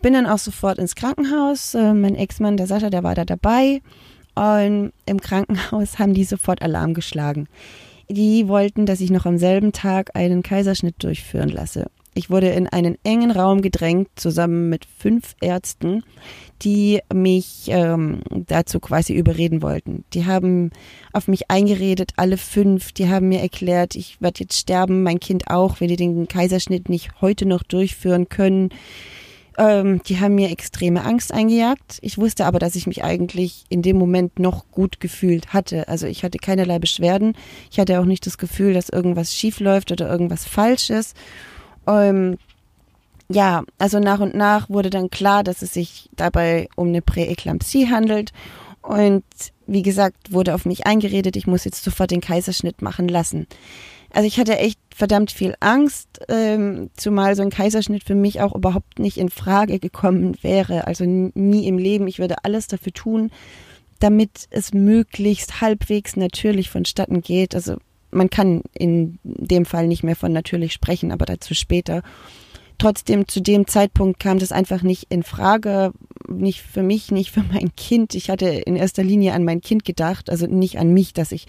Bin 0.00 0.14
dann 0.14 0.26
auch 0.26 0.38
sofort 0.38 0.78
ins 0.78 0.94
Krankenhaus. 0.94 1.74
Äh, 1.74 1.92
mein 1.92 2.14
Ex-Mann, 2.14 2.56
der 2.56 2.66
Sascha, 2.66 2.88
der 2.88 3.02
war 3.02 3.14
da 3.14 3.24
dabei. 3.24 3.82
Und 4.34 4.92
im 5.06 5.20
Krankenhaus 5.20 5.98
haben 5.98 6.14
die 6.14 6.24
sofort 6.24 6.62
Alarm 6.62 6.94
geschlagen. 6.94 7.48
Die 8.08 8.48
wollten, 8.48 8.86
dass 8.86 9.00
ich 9.00 9.10
noch 9.10 9.26
am 9.26 9.38
selben 9.38 9.72
Tag 9.72 10.16
einen 10.16 10.42
Kaiserschnitt 10.42 10.96
durchführen 11.02 11.48
lasse. 11.48 11.86
Ich 12.14 12.28
wurde 12.28 12.48
in 12.48 12.66
einen 12.66 12.96
engen 13.04 13.30
Raum 13.30 13.62
gedrängt, 13.62 14.08
zusammen 14.16 14.68
mit 14.68 14.84
fünf 14.84 15.36
Ärzten, 15.40 16.02
die 16.62 17.00
mich 17.12 17.68
ähm, 17.68 18.22
dazu 18.30 18.80
quasi 18.80 19.14
überreden 19.14 19.62
wollten. 19.62 20.04
Die 20.12 20.26
haben 20.26 20.70
auf 21.12 21.28
mich 21.28 21.50
eingeredet, 21.50 22.12
alle 22.16 22.36
fünf. 22.36 22.92
Die 22.92 23.08
haben 23.08 23.28
mir 23.28 23.40
erklärt, 23.40 23.94
ich 23.94 24.20
werde 24.20 24.40
jetzt 24.40 24.58
sterben, 24.58 25.02
mein 25.02 25.20
Kind 25.20 25.48
auch, 25.50 25.80
wenn 25.80 25.88
die 25.88 25.96
den 25.96 26.26
Kaiserschnitt 26.26 26.88
nicht 26.88 27.20
heute 27.20 27.46
noch 27.46 27.62
durchführen 27.62 28.28
können. 28.28 28.70
Ähm, 29.56 30.02
die 30.04 30.18
haben 30.18 30.34
mir 30.34 30.50
extreme 30.50 31.04
Angst 31.04 31.32
eingejagt. 31.32 31.98
Ich 32.00 32.18
wusste 32.18 32.46
aber, 32.46 32.58
dass 32.58 32.74
ich 32.74 32.86
mich 32.86 33.04
eigentlich 33.04 33.64
in 33.68 33.82
dem 33.82 33.96
Moment 33.98 34.38
noch 34.38 34.70
gut 34.70 35.00
gefühlt 35.00 35.52
hatte. 35.52 35.86
Also 35.86 36.06
ich 36.06 36.24
hatte 36.24 36.38
keinerlei 36.38 36.78
Beschwerden. 36.78 37.34
Ich 37.70 37.78
hatte 37.78 38.00
auch 38.00 38.04
nicht 38.04 38.26
das 38.26 38.38
Gefühl, 38.38 38.74
dass 38.74 38.88
irgendwas 38.88 39.34
schief 39.34 39.60
läuft 39.60 39.92
oder 39.92 40.08
irgendwas 40.08 40.44
falsch 40.44 40.90
ist. 40.90 41.16
Ähm, 41.90 42.38
ja, 43.28 43.62
also 43.78 44.00
nach 44.00 44.20
und 44.20 44.34
nach 44.34 44.68
wurde 44.68 44.90
dann 44.90 45.10
klar, 45.10 45.44
dass 45.44 45.62
es 45.62 45.72
sich 45.74 46.10
dabei 46.16 46.68
um 46.74 46.88
eine 46.88 47.02
Präeklampsie 47.02 47.88
handelt. 47.88 48.32
Und 48.82 49.24
wie 49.66 49.82
gesagt, 49.82 50.32
wurde 50.32 50.54
auf 50.54 50.64
mich 50.64 50.86
eingeredet, 50.86 51.36
ich 51.36 51.46
muss 51.46 51.64
jetzt 51.64 51.84
sofort 51.84 52.10
den 52.10 52.20
Kaiserschnitt 52.20 52.82
machen 52.82 53.06
lassen. 53.08 53.46
Also 54.12 54.26
ich 54.26 54.40
hatte 54.40 54.58
echt 54.58 54.80
verdammt 54.92 55.30
viel 55.30 55.54
Angst, 55.60 56.08
ähm, 56.28 56.90
zumal 56.96 57.36
so 57.36 57.42
ein 57.42 57.50
Kaiserschnitt 57.50 58.02
für 58.02 58.16
mich 58.16 58.40
auch 58.40 58.54
überhaupt 58.54 58.98
nicht 58.98 59.18
in 59.18 59.28
Frage 59.28 59.78
gekommen 59.78 60.36
wäre. 60.42 60.88
Also 60.88 61.04
nie 61.04 61.68
im 61.68 61.78
Leben. 61.78 62.08
Ich 62.08 62.18
würde 62.18 62.44
alles 62.44 62.66
dafür 62.66 62.92
tun, 62.92 63.30
damit 64.00 64.48
es 64.50 64.74
möglichst 64.74 65.60
halbwegs 65.60 66.16
natürlich 66.16 66.70
vonstatten 66.70 67.20
geht. 67.20 67.54
Also 67.54 67.76
man 68.10 68.30
kann 68.30 68.62
in 68.72 69.18
dem 69.24 69.64
Fall 69.64 69.86
nicht 69.86 70.02
mehr 70.02 70.16
von 70.16 70.32
natürlich 70.32 70.72
sprechen, 70.72 71.12
aber 71.12 71.26
dazu 71.26 71.54
später. 71.54 72.02
trotzdem 72.78 73.28
zu 73.28 73.40
dem 73.40 73.66
Zeitpunkt 73.66 74.18
kam 74.18 74.38
das 74.38 74.52
einfach 74.52 74.82
nicht 74.82 75.06
in 75.10 75.22
Frage, 75.22 75.92
nicht 76.28 76.62
für 76.62 76.82
mich, 76.82 77.10
nicht 77.10 77.30
für 77.30 77.42
mein 77.42 77.74
Kind. 77.76 78.14
Ich 78.14 78.30
hatte 78.30 78.46
in 78.46 78.74
erster 78.74 79.04
Linie 79.04 79.34
an 79.34 79.44
mein 79.44 79.60
Kind 79.60 79.84
gedacht, 79.84 80.30
also 80.30 80.46
nicht 80.46 80.78
an 80.78 80.92
mich, 80.92 81.12
dass 81.12 81.30
ich 81.30 81.46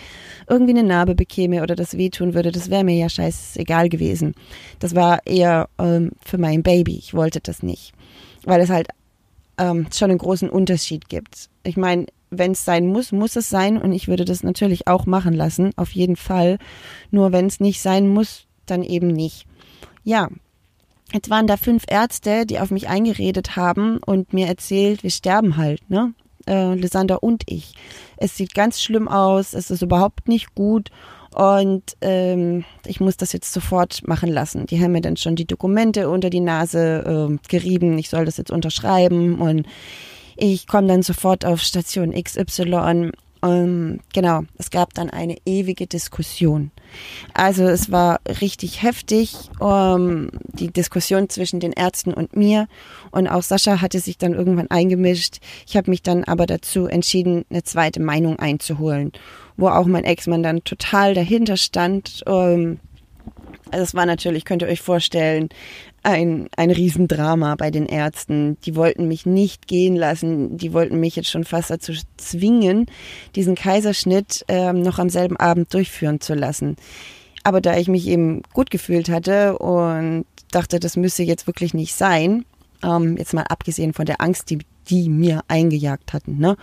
irgendwie 0.50 0.72
eine 0.72 0.84
Narbe 0.84 1.16
bekäme 1.16 1.64
oder 1.64 1.76
das 1.76 1.98
wehtun 1.98 2.34
würde. 2.34 2.52
Das 2.52 2.70
wäre 2.70 2.84
mir 2.84 2.96
ja 2.96 3.10
scheißegal 3.10 3.90
gewesen. 3.90 4.36
Das 4.80 4.94
war 4.94 5.26
eher 5.26 5.70
ähm, 5.80 6.12
für 6.24 6.38
mein 6.38 6.64
Baby. 6.64 6.98
Ich 6.98 7.14
wollte 7.14 7.40
das 7.40 7.64
nicht, 7.64 7.94
weil 8.44 8.60
es 8.60 8.70
halt 8.70 8.90
ähm, 9.58 9.88
schon 9.94 10.10
einen 10.10 10.20
großen 10.20 10.50
Unterschied 10.50 11.08
gibt. 11.08 11.50
Ich 11.64 11.78
meine, 11.78 12.08
wenn 12.32 12.54
es 12.54 12.66
sein 12.66 12.88
muss, 12.88 13.12
muss 13.12 13.36
es 13.36 13.50
sein 13.50 13.78
und 13.78 13.92
ich 13.92 14.08
würde 14.08 14.26
das 14.26 14.42
natürlich 14.42 14.88
auch 14.88 15.06
machen 15.06 15.34
lassen, 15.34 15.72
auf 15.76 15.92
jeden 15.92 16.16
Fall. 16.16 16.58
Nur 17.12 17.32
wenn 17.32 17.46
es 17.46 17.60
nicht 17.60 17.82
sein 17.82 18.08
muss, 18.08 18.48
dann 18.66 18.84
eben 18.84 19.08
nicht. 19.08 19.46
Ja, 20.04 20.30
Jetzt 21.14 21.30
waren 21.30 21.48
da 21.48 21.58
fünf 21.58 21.84
Ärzte, 21.90 22.46
die 22.46 22.60
auf 22.60 22.72
mich 22.72 22.88
eingeredet 22.88 23.56
haben 23.56 23.98
und 23.98 24.34
mir 24.34 24.48
erzählt, 24.48 25.04
wir 25.04 25.10
sterben 25.10 25.58
halt, 25.58 25.90
ne? 25.90 26.14
Äh, 26.48 26.74
Lysander 26.74 27.22
und 27.22 27.44
ich. 27.48 27.74
Es 28.18 28.38
sieht 28.38 28.56
ganz 28.56 28.82
schlimm 28.82 29.08
aus, 29.08 29.54
es 29.54 29.70
ist 29.70 29.82
überhaupt 29.82 30.28
nicht 30.28 30.56
gut 30.56 30.90
und 31.36 31.84
ähm, 32.02 32.64
ich 32.86 33.00
muss 33.00 33.18
das 33.18 33.34
jetzt 33.34 33.54
sofort 33.54 34.08
machen 34.08 34.32
lassen. 34.32 34.66
Die 34.66 34.82
haben 34.82 34.94
mir 34.94 35.02
dann 35.02 35.18
schon 35.18 35.36
die 35.36 35.46
Dokumente 35.46 36.10
unter 36.10 36.30
die 36.30 36.40
Nase 36.40 37.30
äh, 37.30 37.48
gerieben, 37.48 37.98
ich 37.98 38.10
soll 38.10 38.26
das 38.26 38.38
jetzt 38.38 38.52
unterschreiben 38.52 39.40
und 39.40 39.68
ich 40.42 40.68
komme 40.68 40.88
dann 40.88 41.04
sofort 41.04 41.46
auf 41.46 41.62
Station 41.62 42.14
XY 42.14 43.12
ähm, 43.44 44.02
genau, 44.14 44.44
es 44.58 44.70
gab 44.70 44.94
dann 44.94 45.10
eine 45.10 45.38
ewige 45.46 45.88
Diskussion. 45.88 46.72
Also 47.34 47.64
es 47.64 47.92
war 47.92 48.20
richtig 48.42 48.84
heftig, 48.84 49.34
ähm, 49.60 50.30
die 50.54 50.72
Diskussion 50.72 51.30
zwischen 51.30 51.60
den 51.60 51.72
Ärzten 51.72 52.14
und 52.14 52.36
mir. 52.36 52.68
Und 53.10 53.28
auch 53.28 53.42
Sascha 53.42 53.82
hatte 53.82 54.00
sich 54.00 54.18
dann 54.18 54.34
irgendwann 54.34 54.70
eingemischt. 54.70 55.38
Ich 55.68 55.76
habe 55.76 55.90
mich 55.90 56.04
dann 56.04 56.24
aber 56.24 56.46
dazu 56.46 56.86
entschieden, 56.86 57.46
eine 57.50 57.64
zweite 57.64 58.00
Meinung 58.00 58.38
einzuholen, 58.38 59.12
wo 59.58 59.70
auch 59.70 59.86
mein 59.86 60.04
Ex-Mann 60.04 60.44
dann 60.44 60.64
total 60.64 61.16
dahinter 61.16 61.58
stand. 61.58 62.24
Ähm, 62.28 62.80
also 63.72 63.84
es 63.84 63.96
war 63.96 64.06
natürlich, 64.06 64.46
könnt 64.46 64.62
ihr 64.62 64.68
euch 64.68 64.82
vorstellen, 64.82 65.50
ein, 66.04 66.48
ein 66.56 66.72
Riesendrama 66.72 67.56
bei 67.56 67.72
den 67.72 67.86
Ärzten. 67.86 68.58
Die 68.66 68.76
wollten 68.76 69.08
mich 69.08 69.26
nicht 69.26 69.68
gehen 69.68 69.96
lassen. 69.96 70.58
Die 70.58 70.74
wollten 70.74 71.00
mich 71.00 71.16
jetzt 71.16 71.30
schon 71.30 71.44
fast 71.44 71.70
dazu 71.70 71.94
zwingen, 72.18 72.88
diesen 73.36 73.56
Kaiserschnitt 73.56 74.46
ähm, 74.48 74.82
noch 74.82 75.00
am 75.00 75.10
selben 75.10 75.38
Abend 75.38 75.74
durchführen 75.74 76.22
zu 76.22 76.34
lassen. 76.34 76.76
Aber 77.44 77.62
da 77.62 77.78
ich 77.78 77.88
mich 77.88 78.08
eben 78.08 78.44
gut 78.54 78.72
gefühlt 78.72 79.10
hatte 79.10 79.58
und 79.58 80.26
dachte, 80.52 80.80
das 80.80 80.98
müsse 80.98 81.24
jetzt 81.24 81.48
wirklich 81.48 81.74
nicht 81.74 81.96
sein, 81.96 82.46
ähm, 82.84 83.18
jetzt 83.18 83.34
mal 83.34 83.46
abgesehen 83.50 83.94
von 83.94 84.06
der 84.06 84.22
Angst, 84.22 84.50
die 84.50 84.60
die 84.90 85.10
mir 85.10 85.42
eingejagt 85.48 86.14
hatten, 86.14 86.38
ne, 86.38 86.58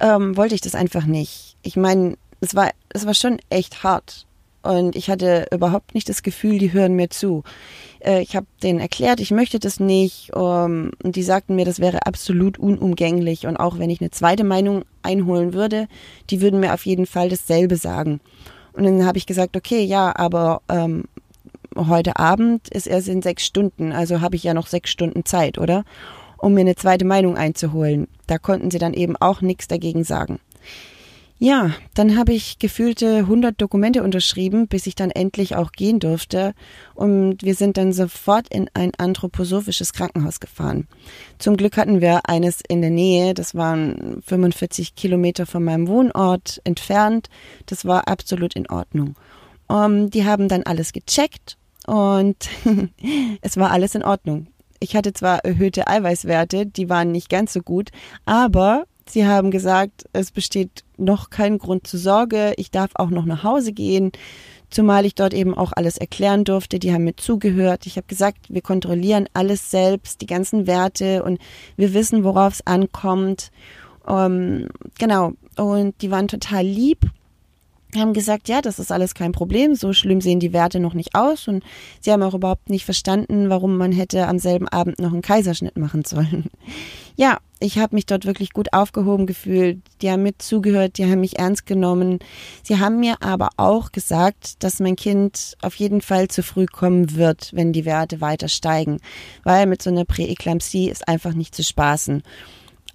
ähm, 0.00 0.36
wollte 0.36 0.54
ich 0.54 0.60
das 0.60 0.74
einfach 0.74 1.06
nicht. 1.06 1.56
Ich 1.62 1.76
meine, 1.76 2.16
es 2.40 2.54
war, 2.54 2.70
es 2.90 3.06
war 3.06 3.14
schon 3.14 3.38
echt 3.48 3.82
hart. 3.82 4.26
Und 4.64 4.96
ich 4.96 5.10
hatte 5.10 5.46
überhaupt 5.52 5.94
nicht 5.94 6.08
das 6.08 6.22
Gefühl, 6.22 6.58
die 6.58 6.72
hören 6.72 6.94
mir 6.94 7.10
zu. 7.10 7.44
Äh, 8.00 8.22
ich 8.22 8.34
habe 8.34 8.46
denen 8.62 8.80
erklärt, 8.80 9.20
ich 9.20 9.30
möchte 9.30 9.58
das 9.58 9.78
nicht. 9.78 10.34
Und 10.34 10.92
die 11.02 11.22
sagten 11.22 11.54
mir, 11.54 11.66
das 11.66 11.80
wäre 11.80 12.06
absolut 12.06 12.58
unumgänglich. 12.58 13.46
Und 13.46 13.58
auch 13.58 13.78
wenn 13.78 13.90
ich 13.90 14.00
eine 14.00 14.10
zweite 14.10 14.42
Meinung 14.42 14.84
einholen 15.02 15.52
würde, 15.52 15.86
die 16.30 16.40
würden 16.40 16.60
mir 16.60 16.72
auf 16.72 16.86
jeden 16.86 17.04
Fall 17.04 17.28
dasselbe 17.28 17.76
sagen. 17.76 18.20
Und 18.72 18.84
dann 18.84 19.04
habe 19.04 19.18
ich 19.18 19.26
gesagt, 19.26 19.54
okay, 19.54 19.84
ja, 19.84 20.16
aber 20.16 20.62
ähm, 20.70 21.04
heute 21.76 22.16
Abend 22.16 22.68
ist 22.70 22.86
erst 22.86 23.08
in 23.08 23.20
sechs 23.20 23.44
Stunden, 23.44 23.92
also 23.92 24.22
habe 24.22 24.36
ich 24.36 24.44
ja 24.44 24.54
noch 24.54 24.66
sechs 24.66 24.90
Stunden 24.90 25.26
Zeit, 25.26 25.58
oder? 25.58 25.84
Um 26.38 26.54
mir 26.54 26.62
eine 26.62 26.74
zweite 26.74 27.04
Meinung 27.04 27.36
einzuholen. 27.36 28.08
Da 28.26 28.38
konnten 28.38 28.70
sie 28.70 28.78
dann 28.78 28.94
eben 28.94 29.16
auch 29.16 29.42
nichts 29.42 29.68
dagegen 29.68 30.04
sagen. 30.04 30.40
Ja, 31.44 31.72
dann 31.92 32.16
habe 32.16 32.32
ich 32.32 32.58
gefühlte 32.58 33.18
100 33.18 33.60
Dokumente 33.60 34.02
unterschrieben, 34.02 34.66
bis 34.66 34.86
ich 34.86 34.94
dann 34.94 35.10
endlich 35.10 35.56
auch 35.56 35.72
gehen 35.72 36.00
durfte. 36.00 36.54
Und 36.94 37.42
wir 37.42 37.54
sind 37.54 37.76
dann 37.76 37.92
sofort 37.92 38.48
in 38.48 38.70
ein 38.72 38.92
anthroposophisches 38.96 39.92
Krankenhaus 39.92 40.40
gefahren. 40.40 40.88
Zum 41.38 41.58
Glück 41.58 41.76
hatten 41.76 42.00
wir 42.00 42.30
eines 42.30 42.62
in 42.66 42.80
der 42.80 42.88
Nähe. 42.88 43.34
Das 43.34 43.54
waren 43.54 44.22
45 44.24 44.94
Kilometer 44.94 45.44
von 45.44 45.62
meinem 45.62 45.86
Wohnort 45.86 46.62
entfernt. 46.64 47.28
Das 47.66 47.84
war 47.84 48.08
absolut 48.08 48.56
in 48.56 48.70
Ordnung. 48.70 49.14
Um, 49.66 50.08
die 50.08 50.24
haben 50.24 50.48
dann 50.48 50.62
alles 50.62 50.94
gecheckt 50.94 51.58
und 51.86 52.48
es 53.42 53.58
war 53.58 53.70
alles 53.70 53.94
in 53.94 54.02
Ordnung. 54.02 54.46
Ich 54.80 54.96
hatte 54.96 55.12
zwar 55.12 55.44
erhöhte 55.44 55.88
Eiweißwerte, 55.88 56.64
die 56.64 56.88
waren 56.88 57.12
nicht 57.12 57.28
ganz 57.28 57.52
so 57.52 57.60
gut, 57.60 57.90
aber 58.24 58.86
Sie 59.06 59.26
haben 59.26 59.50
gesagt, 59.50 60.04
es 60.12 60.30
besteht 60.30 60.84
noch 60.96 61.30
kein 61.30 61.58
Grund 61.58 61.86
zur 61.86 62.00
Sorge. 62.00 62.54
Ich 62.56 62.70
darf 62.70 62.90
auch 62.94 63.10
noch 63.10 63.24
nach 63.24 63.44
Hause 63.44 63.72
gehen, 63.72 64.12
zumal 64.70 65.04
ich 65.04 65.14
dort 65.14 65.34
eben 65.34 65.54
auch 65.54 65.72
alles 65.72 65.98
erklären 65.98 66.44
durfte. 66.44 66.78
Die 66.78 66.92
haben 66.92 67.04
mir 67.04 67.16
zugehört. 67.16 67.86
Ich 67.86 67.96
habe 67.96 68.06
gesagt, 68.06 68.46
wir 68.48 68.62
kontrollieren 68.62 69.28
alles 69.34 69.70
selbst, 69.70 70.20
die 70.20 70.26
ganzen 70.26 70.66
Werte 70.66 71.22
und 71.22 71.38
wir 71.76 71.94
wissen, 71.94 72.24
worauf 72.24 72.54
es 72.54 72.66
ankommt. 72.66 73.50
Ähm, 74.08 74.68
genau. 74.98 75.32
Und 75.56 76.00
die 76.02 76.10
waren 76.10 76.28
total 76.28 76.64
lieb 76.64 77.10
haben 78.00 78.12
gesagt, 78.12 78.48
ja, 78.48 78.60
das 78.60 78.78
ist 78.78 78.92
alles 78.92 79.14
kein 79.14 79.32
Problem, 79.32 79.74
so 79.74 79.92
schlimm 79.92 80.20
sehen 80.20 80.40
die 80.40 80.52
Werte 80.52 80.80
noch 80.80 80.94
nicht 80.94 81.14
aus 81.14 81.48
und 81.48 81.62
sie 82.00 82.12
haben 82.12 82.22
auch 82.22 82.34
überhaupt 82.34 82.70
nicht 82.70 82.84
verstanden, 82.84 83.50
warum 83.50 83.76
man 83.76 83.92
hätte 83.92 84.26
am 84.26 84.38
selben 84.38 84.68
Abend 84.68 84.98
noch 84.98 85.12
einen 85.12 85.22
Kaiserschnitt 85.22 85.76
machen 85.76 86.04
sollen. 86.04 86.50
Ja, 87.16 87.38
ich 87.60 87.78
habe 87.78 87.94
mich 87.94 88.06
dort 88.06 88.26
wirklich 88.26 88.52
gut 88.52 88.72
aufgehoben 88.72 89.26
gefühlt. 89.26 89.80
Die 90.02 90.10
haben 90.10 90.24
mir 90.24 90.36
zugehört, 90.36 90.98
die 90.98 91.04
haben 91.04 91.20
mich 91.20 91.38
ernst 91.38 91.64
genommen. 91.64 92.18
Sie 92.64 92.80
haben 92.80 92.98
mir 92.98 93.22
aber 93.22 93.50
auch 93.56 93.92
gesagt, 93.92 94.64
dass 94.64 94.80
mein 94.80 94.96
Kind 94.96 95.56
auf 95.62 95.76
jeden 95.76 96.00
Fall 96.00 96.26
zu 96.26 96.42
früh 96.42 96.66
kommen 96.66 97.14
wird, 97.14 97.52
wenn 97.54 97.72
die 97.72 97.84
Werte 97.84 98.20
weiter 98.20 98.48
steigen, 98.48 98.98
weil 99.44 99.66
mit 99.66 99.80
so 99.80 99.90
einer 99.90 100.04
Präeklampsie 100.04 100.90
ist 100.90 101.06
einfach 101.06 101.34
nicht 101.34 101.54
zu 101.54 101.62
spaßen. 101.62 102.24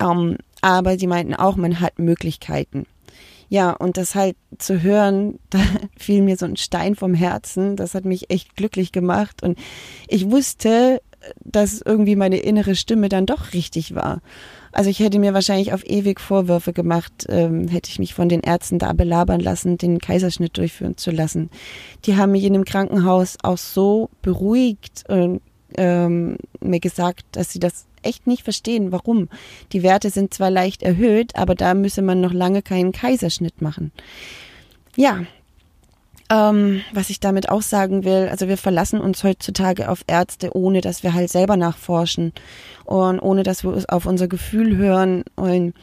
Ähm, 0.01 0.37
aber 0.61 0.99
sie 0.99 1.07
meinten 1.07 1.35
auch, 1.35 1.55
man 1.55 1.79
hat 1.79 1.99
Möglichkeiten. 1.99 2.85
Ja, 3.49 3.71
und 3.71 3.97
das 3.97 4.15
halt 4.15 4.37
zu 4.57 4.81
hören, 4.81 5.39
da 5.49 5.59
fiel 5.97 6.21
mir 6.21 6.37
so 6.37 6.45
ein 6.45 6.57
Stein 6.57 6.95
vom 6.95 7.13
Herzen. 7.13 7.75
Das 7.75 7.95
hat 7.95 8.05
mich 8.05 8.29
echt 8.29 8.55
glücklich 8.55 8.91
gemacht. 8.91 9.43
Und 9.43 9.57
ich 10.07 10.29
wusste, 10.29 11.01
dass 11.43 11.81
irgendwie 11.81 12.15
meine 12.15 12.37
innere 12.37 12.75
Stimme 12.75 13.09
dann 13.09 13.25
doch 13.25 13.53
richtig 13.53 13.95
war. 13.95 14.21
Also 14.71 14.89
ich 14.89 14.99
hätte 14.99 15.19
mir 15.19 15.33
wahrscheinlich 15.33 15.73
auf 15.73 15.83
ewig 15.85 16.19
Vorwürfe 16.19 16.73
gemacht, 16.73 17.25
ähm, 17.27 17.67
hätte 17.67 17.89
ich 17.89 17.99
mich 17.99 18.13
von 18.13 18.29
den 18.29 18.41
Ärzten 18.41 18.79
da 18.79 18.93
belabern 18.93 19.39
lassen, 19.39 19.77
den 19.77 19.99
Kaiserschnitt 19.99 20.57
durchführen 20.57 20.95
zu 20.95 21.11
lassen. 21.11 21.49
Die 22.05 22.15
haben 22.15 22.31
mich 22.31 22.43
in 22.43 22.53
dem 22.53 22.65
Krankenhaus 22.65 23.37
auch 23.41 23.57
so 23.57 24.09
beruhigt 24.21 25.03
und 25.09 25.41
ähm, 25.75 26.37
mir 26.61 26.79
gesagt, 26.79 27.25
dass 27.31 27.51
sie 27.51 27.59
das 27.59 27.87
echt 28.03 28.27
nicht 28.27 28.43
verstehen, 28.43 28.91
warum. 28.91 29.29
Die 29.71 29.83
Werte 29.83 30.09
sind 30.09 30.33
zwar 30.33 30.49
leicht 30.49 30.83
erhöht, 30.83 31.35
aber 31.35 31.55
da 31.55 31.73
müsse 31.73 32.01
man 32.01 32.21
noch 32.21 32.33
lange 32.33 32.61
keinen 32.61 32.91
Kaiserschnitt 32.91 33.61
machen. 33.61 33.91
Ja, 34.95 35.25
ähm, 36.31 36.81
was 36.93 37.09
ich 37.09 37.19
damit 37.19 37.49
auch 37.49 37.63
sagen 37.63 38.03
will, 38.03 38.27
also 38.29 38.47
wir 38.47 38.57
verlassen 38.57 39.01
uns 39.01 39.23
heutzutage 39.23 39.89
auf 39.89 40.03
Ärzte, 40.05 40.55
ohne 40.55 40.81
dass 40.81 41.01
wir 41.01 41.13
halt 41.13 41.29
selber 41.29 41.57
nachforschen 41.57 42.33
und 42.85 43.19
ohne 43.19 43.41
dass 43.43 43.63
wir 43.63 43.83
auf 43.87 44.05
unser 44.05 44.27
Gefühl 44.27 44.77
hören. 44.77 45.23
Und 45.35 45.73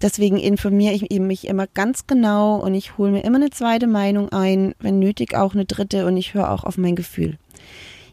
deswegen 0.00 0.38
informiere 0.38 0.94
ich 0.94 1.10
mich 1.20 1.46
immer 1.46 1.66
ganz 1.66 2.06
genau 2.06 2.56
und 2.56 2.74
ich 2.74 2.96
hole 2.96 3.10
mir 3.10 3.22
immer 3.22 3.36
eine 3.36 3.50
zweite 3.50 3.86
Meinung 3.86 4.30
ein, 4.30 4.74
wenn 4.80 4.98
nötig 4.98 5.34
auch 5.36 5.52
eine 5.54 5.66
dritte 5.66 6.06
und 6.06 6.16
ich 6.16 6.32
höre 6.32 6.50
auch 6.50 6.64
auf 6.64 6.78
mein 6.78 6.96
Gefühl. 6.96 7.36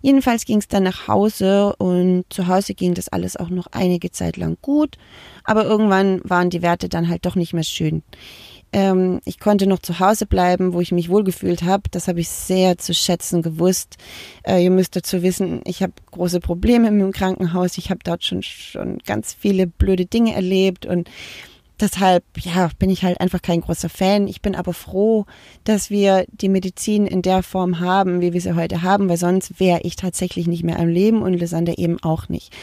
Jedenfalls 0.02 0.46
ging 0.46 0.60
es 0.60 0.68
dann 0.68 0.84
nach 0.84 1.08
Hause 1.08 1.76
und 1.78 2.26
zu 2.30 2.48
Hause 2.48 2.74
ging 2.74 2.94
das 2.94 3.10
alles 3.10 3.36
auch 3.36 3.50
noch 3.50 3.68
einige 3.72 4.12
Zeit 4.12 4.38
lang 4.38 4.58
gut, 4.62 4.98
aber 5.44 5.66
irgendwann 5.66 6.22
waren 6.24 6.50
die 6.50 6.62
Werte 6.62 6.90
dann 6.90 7.10
halt 7.10 7.26
doch 7.26 7.36
nicht 7.36 7.54
mehr 7.54 7.64
schön. 7.64 8.04
Ähm, 8.72 9.20
ich 9.26 9.40
konnte 9.40 9.66
noch 9.66 9.80
zu 9.80 10.00
Hause 10.00 10.26
bleiben, 10.26 10.74
wo 10.74 10.82
ich 10.82 10.92
mich 10.92 11.10
wohlgefühlt 11.10 11.64
habe. 11.64 11.84
Das 11.92 12.08
habe 12.08 12.20
ich 12.20 12.30
sehr 12.30 12.78
zu 12.78 12.94
schätzen 12.94 13.42
gewusst. 13.42 13.98
Äh, 14.44 14.64
ihr 14.64 14.70
müsst 14.70 14.96
dazu 14.96 15.24
wissen, 15.24 15.62
ich 15.66 15.82
habe 15.82 15.94
große 16.12 16.40
Probleme 16.40 16.88
im 16.90 17.12
Krankenhaus. 17.12 17.78
Ich 17.78 17.90
habe 17.90 18.02
dort 18.04 18.24
schon, 18.24 18.44
schon 18.44 19.00
ganz 19.00 19.34
viele 19.34 19.66
blöde 19.66 20.06
Dinge 20.06 20.36
erlebt 20.36 20.86
und 20.86 21.10
deshalb, 21.82 22.24
ja, 22.38 22.70
bin 22.80 22.90
ich 22.90 23.04
halt 23.04 23.20
einfach 23.22 23.42
kein 23.42 23.62
großer 23.62 23.90
Fan. 23.90 24.28
Ich 24.28 24.42
bin 24.42 24.56
aber 24.56 24.74
froh, 24.74 25.26
dass 25.64 25.90
wir 25.90 26.26
die 26.32 26.50
Medizin 26.50 27.08
in 27.08 27.22
der 27.22 27.44
Form 27.44 27.80
haben, 27.80 28.22
wie 28.22 28.34
wir 28.34 28.42
sie 28.42 28.56
heute 28.56 28.82
haben, 28.82 29.10
weil 29.10 29.18
sonst 29.18 29.60
wäre 29.60 29.82
ich 29.82 29.96
tatsächlich 29.96 30.48
nicht 30.48 30.64
mehr 30.64 30.80
am 30.80 30.88
Leben 30.88 31.22
und 31.22 31.34
Lysander 31.34 31.78
eben 31.78 32.02
auch 32.02 32.30
nicht. 32.30 32.54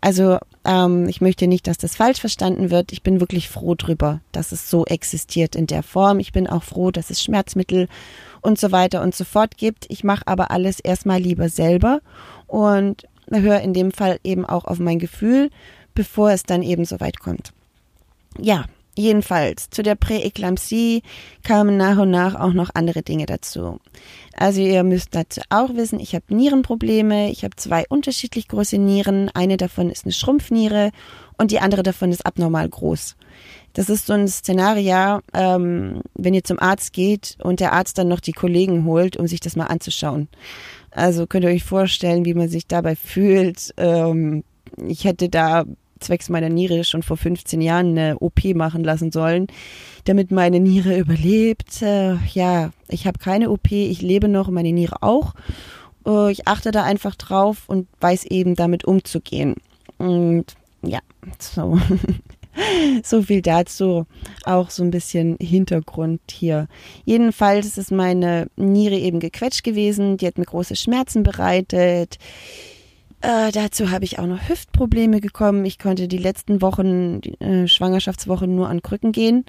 Also 0.00 0.38
ähm, 0.64 1.08
ich 1.08 1.20
möchte 1.20 1.46
nicht, 1.46 1.66
dass 1.66 1.78
das 1.78 1.96
falsch 1.96 2.20
verstanden 2.20 2.70
wird. 2.70 2.92
Ich 2.92 3.02
bin 3.02 3.20
wirklich 3.20 3.48
froh 3.48 3.74
drüber, 3.74 4.20
dass 4.32 4.52
es 4.52 4.70
so 4.70 4.84
existiert 4.84 5.54
in 5.56 5.66
der 5.66 5.82
Form. 5.82 6.18
Ich 6.18 6.32
bin 6.32 6.46
auch 6.46 6.62
froh, 6.62 6.90
dass 6.90 7.10
es 7.10 7.22
Schmerzmittel 7.22 7.88
und 8.40 8.58
so 8.58 8.72
weiter 8.72 9.02
und 9.02 9.14
so 9.14 9.24
fort 9.24 9.56
gibt. 9.56 9.86
Ich 9.88 10.04
mache 10.04 10.26
aber 10.26 10.50
alles 10.50 10.80
erstmal 10.80 11.20
lieber 11.20 11.48
selber 11.48 12.00
und 12.46 13.06
höre 13.30 13.60
in 13.60 13.72
dem 13.72 13.90
Fall 13.90 14.18
eben 14.22 14.44
auch 14.44 14.64
auf 14.64 14.78
mein 14.78 14.98
Gefühl, 14.98 15.50
bevor 15.94 16.30
es 16.30 16.42
dann 16.42 16.62
eben 16.62 16.84
so 16.84 17.00
weit 17.00 17.20
kommt. 17.20 17.52
Ja, 18.38 18.66
Jedenfalls, 18.96 19.70
zu 19.70 19.82
der 19.82 19.96
Präeklampsie 19.96 21.02
kamen 21.42 21.76
nach 21.76 21.98
und 21.98 22.10
nach 22.10 22.36
auch 22.36 22.52
noch 22.52 22.70
andere 22.74 23.02
Dinge 23.02 23.26
dazu. 23.26 23.80
Also 24.36 24.60
ihr 24.60 24.84
müsst 24.84 25.16
dazu 25.16 25.40
auch 25.50 25.74
wissen, 25.74 25.98
ich 25.98 26.14
habe 26.14 26.32
Nierenprobleme, 26.32 27.28
ich 27.30 27.42
habe 27.42 27.56
zwei 27.56 27.84
unterschiedlich 27.88 28.46
große 28.46 28.78
Nieren, 28.78 29.30
eine 29.34 29.56
davon 29.56 29.90
ist 29.90 30.04
eine 30.04 30.12
Schrumpfniere 30.12 30.92
und 31.36 31.50
die 31.50 31.58
andere 31.58 31.82
davon 31.82 32.12
ist 32.12 32.24
abnormal 32.24 32.68
groß. 32.68 33.16
Das 33.72 33.88
ist 33.88 34.06
so 34.06 34.12
ein 34.12 34.28
Szenario, 34.28 35.18
ähm, 35.32 36.00
wenn 36.14 36.34
ihr 36.34 36.44
zum 36.44 36.60
Arzt 36.60 36.92
geht 36.92 37.36
und 37.42 37.58
der 37.58 37.72
Arzt 37.72 37.98
dann 37.98 38.06
noch 38.06 38.20
die 38.20 38.32
Kollegen 38.32 38.84
holt, 38.84 39.16
um 39.16 39.26
sich 39.26 39.40
das 39.40 39.56
mal 39.56 39.66
anzuschauen. 39.66 40.28
Also 40.92 41.26
könnt 41.26 41.44
ihr 41.44 41.50
euch 41.50 41.64
vorstellen, 41.64 42.24
wie 42.24 42.34
man 42.34 42.48
sich 42.48 42.68
dabei 42.68 42.94
fühlt. 42.94 43.74
Ähm, 43.76 44.44
ich 44.86 45.04
hätte 45.04 45.28
da 45.28 45.64
zwecks 46.00 46.28
meiner 46.28 46.48
Niere 46.48 46.84
schon 46.84 47.02
vor 47.02 47.16
15 47.16 47.60
Jahren 47.60 47.90
eine 47.90 48.18
OP 48.18 48.44
machen 48.54 48.84
lassen 48.84 49.12
sollen, 49.12 49.46
damit 50.04 50.30
meine 50.30 50.60
Niere 50.60 50.98
überlebt. 50.98 51.82
Äh, 51.82 52.16
ja, 52.32 52.70
ich 52.88 53.06
habe 53.06 53.18
keine 53.18 53.50
OP, 53.50 53.70
ich 53.70 54.02
lebe 54.02 54.28
noch, 54.28 54.48
meine 54.50 54.72
Niere 54.72 55.02
auch. 55.02 55.34
Äh, 56.06 56.32
ich 56.32 56.46
achte 56.46 56.70
da 56.70 56.84
einfach 56.84 57.14
drauf 57.14 57.64
und 57.66 57.88
weiß 58.00 58.24
eben 58.26 58.54
damit 58.54 58.84
umzugehen. 58.84 59.54
Und 59.98 60.54
ja, 60.82 61.00
so. 61.38 61.78
so 63.02 63.22
viel 63.22 63.42
dazu. 63.42 64.06
Auch 64.44 64.70
so 64.70 64.82
ein 64.82 64.90
bisschen 64.90 65.36
Hintergrund 65.40 66.20
hier. 66.30 66.68
Jedenfalls 67.04 67.78
ist 67.78 67.90
meine 67.90 68.48
Niere 68.56 68.96
eben 68.96 69.20
gequetscht 69.20 69.64
gewesen. 69.64 70.16
Die 70.16 70.26
hat 70.26 70.38
mir 70.38 70.44
große 70.44 70.76
Schmerzen 70.76 71.22
bereitet. 71.22 72.18
Äh, 73.24 73.52
dazu 73.52 73.90
habe 73.90 74.04
ich 74.04 74.18
auch 74.18 74.26
noch 74.26 74.50
Hüftprobleme 74.50 75.20
bekommen. 75.20 75.64
Ich 75.64 75.78
konnte 75.78 76.08
die 76.08 76.18
letzten 76.18 76.60
Wochen, 76.60 77.22
die, 77.22 77.40
äh, 77.40 77.66
Schwangerschaftswochen 77.66 78.54
nur 78.54 78.68
an 78.68 78.82
Krücken 78.82 79.12
gehen. 79.12 79.46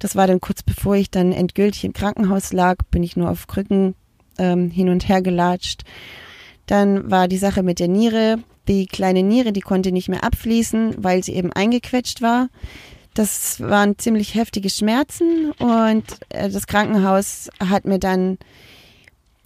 Das 0.00 0.16
war 0.16 0.26
dann 0.26 0.40
kurz 0.40 0.64
bevor 0.64 0.96
ich 0.96 1.08
dann 1.08 1.30
endgültig 1.30 1.84
im 1.84 1.92
Krankenhaus 1.92 2.52
lag, 2.52 2.78
bin 2.90 3.04
ich 3.04 3.16
nur 3.16 3.30
auf 3.30 3.46
Krücken 3.46 3.94
ähm, 4.38 4.70
hin 4.70 4.88
und 4.88 5.08
her 5.08 5.22
gelatscht. 5.22 5.82
Dann 6.66 7.12
war 7.12 7.28
die 7.28 7.38
Sache 7.38 7.62
mit 7.62 7.78
der 7.78 7.86
Niere. 7.86 8.38
Die 8.66 8.86
kleine 8.86 9.22
Niere, 9.22 9.52
die 9.52 9.60
konnte 9.60 9.92
nicht 9.92 10.08
mehr 10.08 10.24
abfließen, 10.24 10.96
weil 10.98 11.22
sie 11.22 11.34
eben 11.34 11.52
eingequetscht 11.52 12.22
war. 12.22 12.48
Das 13.14 13.60
waren 13.60 13.98
ziemlich 13.98 14.34
heftige 14.34 14.68
Schmerzen 14.68 15.52
und 15.60 16.04
äh, 16.30 16.50
das 16.50 16.66
Krankenhaus 16.66 17.50
hat 17.60 17.84
mir 17.84 18.00
dann 18.00 18.38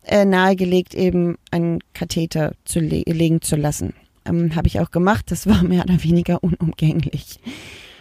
äh, 0.06 0.24
nahegelegt, 0.24 0.94
eben 0.94 1.36
einen 1.50 1.80
Katheter 1.92 2.52
zu 2.64 2.80
le 2.80 3.02
legen 3.06 3.42
zu 3.42 3.56
lassen. 3.56 3.94
Ähm, 4.24 4.54
Habe 4.54 4.68
ich 4.68 4.80
auch 4.80 4.90
gemacht. 4.90 5.30
Das 5.30 5.46
war 5.46 5.62
mehr 5.62 5.84
oder 5.84 6.02
weniger 6.02 6.42
unumgänglich. 6.42 7.40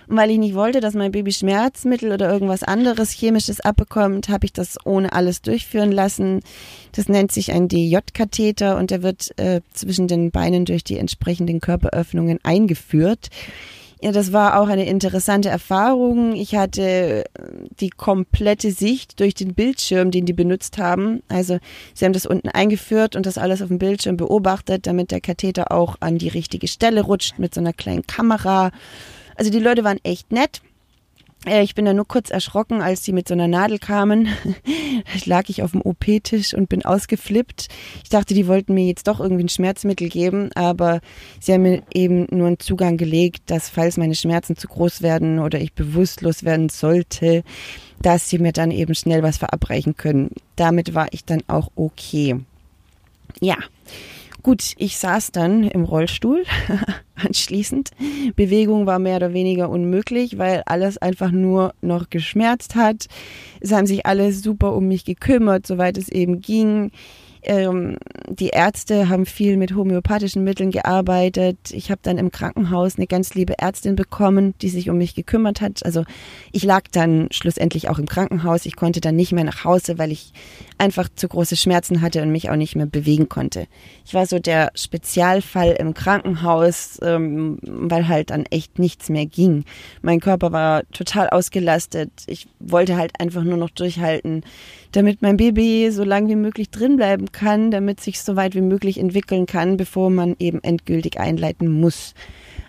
Und 0.08 0.18
weil 0.18 0.30
ich 0.30 0.38
nicht 0.38 0.54
wollte, 0.54 0.82
dass 0.82 0.94
mein 0.94 1.12
Baby 1.12 1.32
Schmerzmittel 1.32 2.12
oder 2.12 2.32
irgendwas 2.32 2.64
anderes 2.64 3.10
chemisches 3.12 3.60
abbekommt, 3.60 4.30
habe 4.30 4.46
ich 4.46 4.54
das 4.54 4.78
ohne 4.86 5.14
alles 5.14 5.42
durchführen 5.42 5.92
lassen. 5.92 6.42
Das 6.92 7.10
nennt 7.10 7.32
sich 7.32 7.52
ein 7.52 7.68
DJ-Katheter 7.68 8.78
und 8.78 8.92
der 8.92 9.02
wird 9.02 9.38
äh, 9.40 9.62
zwischen 9.74 10.08
den 10.08 10.32
Beinen 10.32 10.66
durch 10.66 10.84
die 10.84 11.00
entsprechenden 11.00 11.60
Körperöffnungen 11.60 12.40
eingeführt. 12.44 13.30
Ja, 14.02 14.12
das 14.12 14.34
war 14.34 14.60
auch 14.60 14.68
eine 14.68 14.86
interessante 14.86 15.50
Erfahrung. 15.50 16.36
Ich 16.36 16.56
hatte 16.56 17.26
äh, 17.26 17.26
die 17.80 17.90
komplette 17.90 18.72
Sicht 18.72 19.20
durch 19.20 19.34
den 19.34 19.54
Bildschirm, 19.54 20.12
den 20.12 20.26
die 20.26 20.34
benutzt 20.34 20.78
haben. 20.78 21.24
Also 21.30 21.60
sie 21.94 22.06
haben 22.06 22.14
das 22.14 22.26
unten 22.26 22.50
eingeführt 22.50 23.16
und 23.16 23.26
das 23.26 23.38
alles 23.38 23.62
auf 23.62 23.70
dem 23.70 23.80
Bildschirm 23.80 24.18
beobachtet, 24.18 24.86
damit 24.86 25.12
der 25.12 25.22
Katheter 25.22 25.72
auch 25.72 25.96
an 26.02 26.18
die 26.18 26.28
richtige 26.28 26.68
Stelle 26.68 27.02
rutscht 27.02 27.40
mit 27.40 27.54
so 27.54 27.62
einer 27.62 27.74
kleinen 27.74 28.06
Kamera. 28.06 28.72
Also 29.36 29.50
die 29.50 29.60
Leute 29.60 29.84
waren 29.84 30.00
echt 30.04 30.32
nett. 30.32 30.62
Äh, 31.46 31.64
ich 31.64 31.76
bin 31.76 31.86
da 31.86 31.94
nur 31.94 32.08
kurz 32.08 32.30
erschrocken, 32.30 32.82
als 32.82 33.02
die 33.02 33.14
mit 33.14 33.28
so 33.28 33.34
einer 33.34 33.48
Nadel 33.48 33.80
kamen. 33.80 34.28
lag 35.26 35.50
ich 35.50 35.64
auf 35.64 35.72
dem 35.72 35.82
OP-Tisch 35.82 36.54
und 36.54 36.70
bin 36.70 36.84
ausgeflippt. 36.86 37.68
Ich 38.04 38.10
dachte, 38.10 38.34
die 38.34 38.48
wollten 38.48 38.74
mir 38.74 38.86
jetzt 38.86 39.08
doch 39.08 39.20
irgendwie 39.20 39.44
ein 39.44 39.50
Schmerzmittel 39.50 40.10
geben, 40.10 40.52
aber 40.56 41.02
sie 41.40 41.54
haben 41.54 41.64
mir 41.64 41.84
eben 41.94 42.28
nur 42.32 42.48
einen 42.48 42.60
Zugang 42.60 42.98
gelegt, 42.98 43.44
dass 43.50 43.70
falls 43.70 43.98
meine 43.98 44.16
Schmerzen 44.16 44.56
zu 44.56 44.68
groß 44.68 45.02
werden 45.02 45.40
oder 45.40 45.60
ich 45.60 45.74
bewusstlos 45.74 46.44
werden 46.44 46.70
sollte, 46.70 47.44
dass 48.02 48.30
sie 48.30 48.40
mir 48.40 48.52
dann 48.52 48.72
eben 48.72 48.96
schnell 48.96 49.24
was 49.24 49.38
verabreichen 49.38 49.96
können. 49.96 50.32
Damit 50.56 50.94
war 50.94 51.08
ich 51.12 51.26
dann 51.26 51.44
auch 51.48 51.72
okay. 51.76 52.40
Ja. 53.42 53.58
Gut, 54.46 54.76
ich 54.78 54.98
saß 55.00 55.32
dann 55.32 55.64
im 55.64 55.86
Rollstuhl 55.86 56.44
anschließend. 57.16 57.90
Bewegung 58.36 58.86
war 58.86 59.00
mehr 59.00 59.16
oder 59.16 59.34
weniger 59.34 59.72
unmöglich, 59.72 60.38
weil 60.38 60.62
alles 60.68 61.00
einfach 61.00 61.32
nur 61.32 61.74
noch 61.82 62.12
geschmerzt 62.12 62.76
hat. 62.76 63.08
Es 63.60 63.72
haben 63.72 63.88
sich 63.88 64.06
alle 64.06 64.32
super 64.32 64.76
um 64.76 64.88
mich 64.88 65.04
gekümmert, 65.04 65.66
soweit 65.66 65.98
es 65.98 66.10
eben 66.10 66.42
ging. 66.42 66.92
Ähm, 67.46 67.98
die 68.28 68.50
Ärzte 68.50 69.08
haben 69.10 69.26
viel 69.26 69.56
mit 69.58 69.76
homöopathischen 69.76 70.44
Mitteln 70.44 70.72
gearbeitet. 70.72 71.58
Ich 71.72 71.92
habe 71.92 72.02
dann 72.04 72.18
im 72.18 72.32
Krankenhaus 72.32 72.98
eine 72.98 73.08
ganz 73.08 73.36
liebe 73.36 73.60
Ärztin 73.60 73.96
bekommen, 73.96 74.56
die 74.62 74.70
sich 74.70 74.90
um 74.90 74.98
mich 74.98 75.16
gekümmert 75.16 75.62
hat. 75.62 75.86
Also 75.86 76.04
ich 76.52 76.64
lag 76.64 76.84
dann 76.92 77.28
schlussendlich 77.32 77.90
auch 77.90 78.00
im 78.00 78.08
Krankenhaus. 78.08 78.66
Ich 78.66 78.76
konnte 78.76 79.00
dann 79.00 79.16
nicht 79.16 79.32
mehr 79.32 79.44
nach 79.44 79.64
Hause, 79.64 79.98
weil 79.98 80.12
ich 80.12 80.34
einfach 80.78 81.08
zu 81.16 81.28
große 81.28 81.56
Schmerzen 81.56 82.02
hatte 82.02 82.22
und 82.22 82.32
mich 82.32 82.50
auch 82.50 82.56
nicht 82.56 82.76
mehr 82.76 82.88
bewegen 82.88 83.30
konnte. 83.30 83.68
Ich 84.06 84.14
war 84.14 84.26
so 84.26 84.40
der 84.40 84.72
Spezialfall 84.76 85.76
im 85.80 85.94
Krankenhaus, 85.94 87.00
ähm, 87.02 87.60
weil 87.62 88.08
halt 88.08 88.32
dann 88.32 88.46
echt 88.48 88.80
nichts 88.80 89.10
mehr 89.10 89.26
ging. 89.26 89.66
Mein 90.02 90.20
Körper 90.20 90.52
war 90.52 90.84
total 90.92 91.30
ausgelastet. 91.30 92.10
Ich 92.26 92.48
wollte 92.60 92.98
halt 92.98 93.20
einfach 93.20 93.44
nur 93.44 93.58
noch 93.58 93.70
durchhalten 93.70 94.44
damit 94.96 95.22
mein 95.22 95.38
Baby 95.38 95.92
so 95.92 96.04
lange 96.04 96.30
wie 96.30 96.36
möglich 96.36 96.70
drin 96.70 96.96
bleiben 96.96 97.32
kann, 97.32 97.70
damit 97.70 98.00
sich 98.00 98.22
so 98.22 98.36
weit 98.36 98.56
wie 98.56 98.62
möglich 98.62 98.98
entwickeln 98.98 99.46
kann, 99.46 99.76
bevor 99.76 100.10
man 100.10 100.36
eben 100.40 100.64
endgültig 100.64 101.20
einleiten 101.20 101.68
muss. 101.68 102.14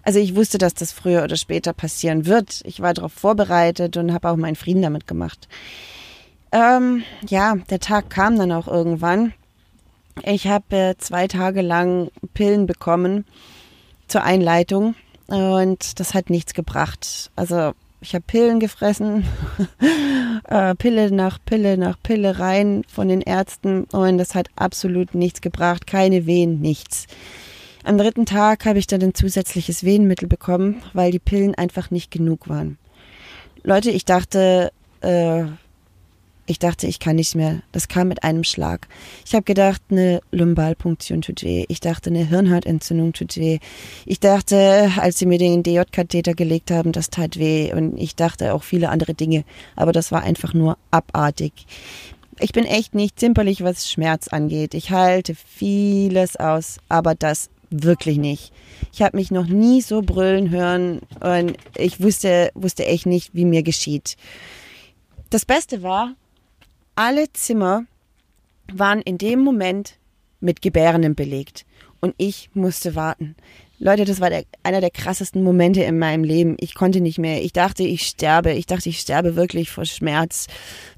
Also 0.02 0.18
ich 0.18 0.34
wusste, 0.34 0.58
dass 0.58 0.74
das 0.74 0.92
früher 0.92 1.22
oder 1.22 1.36
später 1.36 1.72
passieren 1.72 2.26
wird. 2.26 2.62
Ich 2.64 2.80
war 2.80 2.94
darauf 2.94 3.12
vorbereitet 3.12 3.96
und 3.96 4.12
habe 4.12 4.28
auch 4.28 4.36
meinen 4.36 4.56
Frieden 4.56 4.82
damit 4.82 5.06
gemacht. 5.06 5.48
Ähm, 6.52 7.02
ja, 7.28 7.56
der 7.70 7.80
Tag 7.80 8.10
kam 8.10 8.36
dann 8.36 8.52
auch 8.52 8.66
irgendwann. 8.66 9.32
Ich 10.24 10.48
habe 10.48 10.76
äh, 10.76 10.94
zwei 10.98 11.28
Tage 11.28 11.62
lang 11.62 12.10
Pillen 12.34 12.66
bekommen 12.66 13.24
zur 14.08 14.24
Einleitung 14.24 14.94
und 15.26 16.00
das 16.00 16.14
hat 16.14 16.30
nichts 16.30 16.54
gebracht. 16.54 17.30
Also 17.36 17.72
ich 18.06 18.14
habe 18.14 18.24
Pillen 18.24 18.60
gefressen, 18.60 19.24
äh, 20.48 20.76
Pille 20.76 21.10
nach 21.10 21.38
Pille 21.44 21.76
nach 21.76 22.00
Pille 22.00 22.38
rein 22.38 22.84
von 22.86 23.08
den 23.08 23.20
Ärzten 23.20 23.84
und 23.84 24.18
das 24.18 24.36
hat 24.36 24.46
absolut 24.54 25.16
nichts 25.16 25.40
gebracht, 25.40 25.88
keine 25.88 26.24
Wehen, 26.24 26.60
nichts. 26.60 27.08
Am 27.82 27.98
dritten 27.98 28.24
Tag 28.24 28.64
habe 28.64 28.78
ich 28.78 28.86
dann 28.86 29.02
ein 29.02 29.14
zusätzliches 29.14 29.82
Wehenmittel 29.82 30.28
bekommen, 30.28 30.82
weil 30.92 31.10
die 31.10 31.18
Pillen 31.18 31.56
einfach 31.56 31.90
nicht 31.90 32.12
genug 32.12 32.48
waren. 32.48 32.78
Leute, 33.64 33.90
ich 33.90 34.04
dachte, 34.04 34.70
äh, 35.00 35.44
ich 36.46 36.58
dachte, 36.58 36.86
ich 36.86 36.98
kann 37.00 37.16
nicht 37.16 37.34
mehr. 37.34 37.62
Das 37.72 37.88
kam 37.88 38.08
mit 38.08 38.22
einem 38.22 38.44
Schlag. 38.44 38.86
Ich 39.24 39.34
habe 39.34 39.42
gedacht, 39.42 39.82
eine 39.90 40.20
Lumbalpunktion 40.30 41.22
tut 41.22 41.42
weh. 41.42 41.64
Ich 41.68 41.80
dachte, 41.80 42.10
eine 42.10 42.24
Hirnhautentzündung 42.24 43.12
tut 43.12 43.36
weh. 43.36 43.58
Ich 44.04 44.20
dachte, 44.20 44.90
als 44.96 45.18
sie 45.18 45.26
mir 45.26 45.38
den 45.38 45.62
DJ-Katheter 45.62 46.34
gelegt 46.34 46.70
haben, 46.70 46.92
das 46.92 47.10
tat 47.10 47.38
weh. 47.38 47.72
Und 47.72 47.98
ich 47.98 48.14
dachte 48.14 48.54
auch 48.54 48.62
viele 48.62 48.90
andere 48.90 49.14
Dinge. 49.14 49.44
Aber 49.74 49.92
das 49.92 50.12
war 50.12 50.22
einfach 50.22 50.54
nur 50.54 50.78
abartig. 50.90 51.52
Ich 52.38 52.52
bin 52.52 52.64
echt 52.64 52.94
nicht 52.94 53.18
zimperlich, 53.18 53.62
was 53.62 53.90
Schmerz 53.90 54.28
angeht. 54.28 54.74
Ich 54.74 54.90
halte 54.90 55.34
vieles 55.34 56.36
aus, 56.36 56.78
aber 56.88 57.14
das 57.14 57.50
wirklich 57.70 58.18
nicht. 58.18 58.52
Ich 58.92 59.02
habe 59.02 59.16
mich 59.16 59.30
noch 59.30 59.46
nie 59.46 59.80
so 59.80 60.02
brüllen 60.02 60.50
hören 60.50 61.00
und 61.20 61.56
ich 61.76 62.00
wusste, 62.00 62.50
wusste 62.54 62.86
echt 62.86 63.06
nicht, 63.06 63.34
wie 63.34 63.44
mir 63.44 63.62
geschieht. 63.62 64.16
Das 65.30 65.44
Beste 65.44 65.82
war, 65.82 66.14
alle 66.96 67.32
Zimmer 67.32 67.84
waren 68.72 69.00
in 69.02 69.18
dem 69.18 69.40
Moment 69.40 69.98
mit 70.40 70.62
Gebärenden 70.62 71.14
belegt. 71.14 71.64
Und 72.00 72.14
ich 72.18 72.50
musste 72.54 72.94
warten. 72.94 73.36
Leute, 73.78 74.06
das 74.06 74.22
war 74.22 74.30
der, 74.30 74.44
einer 74.62 74.80
der 74.80 74.90
krassesten 74.90 75.42
Momente 75.42 75.82
in 75.82 75.98
meinem 75.98 76.24
Leben. 76.24 76.56
Ich 76.60 76.74
konnte 76.74 77.02
nicht 77.02 77.18
mehr. 77.18 77.44
Ich 77.44 77.52
dachte, 77.52 77.82
ich 77.82 78.06
sterbe. 78.06 78.52
Ich 78.52 78.64
dachte, 78.64 78.88
ich 78.88 79.00
sterbe 79.00 79.36
wirklich 79.36 79.68
vor 79.70 79.84
Schmerz. 79.84 80.46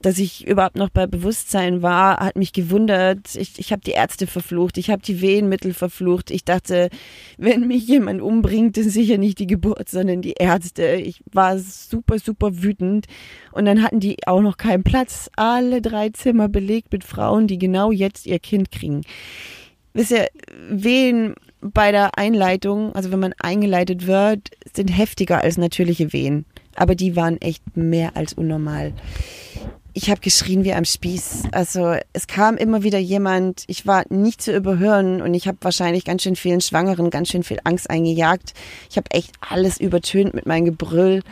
Dass 0.01 0.19
ich 0.19 0.47
überhaupt 0.47 0.77
noch 0.77 0.89
bei 0.89 1.09
Bewusstsein 1.09 1.83
war, 1.83 2.19
hat 2.19 2.37
mich 2.37 2.53
gewundert. 2.53 3.35
Ich, 3.35 3.59
ich 3.59 3.73
habe 3.73 3.83
die 3.83 3.91
Ärzte 3.91 4.29
verflucht. 4.29 4.79
Ich 4.79 4.91
habe 4.91 5.03
die 5.03 5.21
Wehenmittel 5.21 5.75
verflucht. 5.75 6.31
Ich 6.31 6.45
dachte, 6.45 6.89
wenn 7.37 7.67
mich 7.67 7.89
jemand 7.89 8.23
umbringt, 8.23 8.79
ist 8.79 8.93
sicher 8.93 9.19
nicht 9.19 9.41
die 9.41 9.49
Geburt, 9.49 9.89
sondern 9.89 10.23
die 10.23 10.35
Ärzte. 10.39 10.87
Ich 10.95 11.25
war 11.33 11.59
super, 11.59 12.21
super 12.21 12.63
wütend. 12.63 13.07
Und 13.51 13.65
dann 13.65 13.83
hatten 13.83 13.99
die 13.99 14.25
auch 14.29 14.41
noch 14.41 14.57
keinen 14.57 14.85
Platz. 14.85 15.29
Alle 15.35 15.83
drei 15.83 16.11
Zimmer 16.11 16.49
belegt 16.49 16.93
mit 16.93 17.03
Frauen, 17.03 17.49
die 17.49 17.59
genau 17.59 17.91
jetzt 17.91 18.25
ihr 18.25 18.39
Kind 18.39 18.71
kriegen. 18.71 19.03
Wisst 19.95 20.13
ihr, 20.13 20.29
wen 20.71 21.35
bei 21.61 21.93
der 21.93 22.19
Einleitung, 22.19 22.95
also 22.95 23.11
wenn 23.11 23.21
man 23.21 23.35
eingeleitet 23.39 24.07
wird, 24.07 24.51
sind 24.73 24.89
heftiger 24.89 25.43
als 25.43 25.57
natürliche 25.57 26.13
Wehen. 26.13 26.45
Aber 26.77 26.95
die 26.95 27.17
waren 27.17 27.41
echt 27.41 27.77
mehr 27.77 28.17
als 28.17 28.33
unnormal. 28.33 28.93
Ich 29.95 30.11
habe 30.11 30.21
geschrien 30.21 30.63
wie 30.63 30.75
am 30.75 30.85
Spieß. 30.85 31.45
Also 31.51 31.97
es 32.13 32.29
kam 32.29 32.57
immer 32.57 32.85
wieder 32.85 32.99
jemand, 32.99 33.65
ich 33.67 33.85
war 33.85 34.05
nicht 34.11 34.41
zu 34.41 34.55
überhören 34.55 35.21
und 35.21 35.35
ich 35.35 35.49
habe 35.49 35.59
wahrscheinlich 35.63 36.05
ganz 36.05 36.23
schön 36.23 36.37
vielen 36.37 36.61
Schwangeren 36.61 37.11
ganz 37.11 37.29
schön 37.31 37.43
viel 37.43 37.59
Angst 37.65 37.91
eingejagt. 37.91 38.55
Ich 38.91 38.97
habe 38.97 39.11
echt 39.11 39.33
alles 39.41 39.81
übertönt 39.81 40.35
mit 40.35 40.47
meinem 40.47 40.67
Gebrüll. 40.67 41.23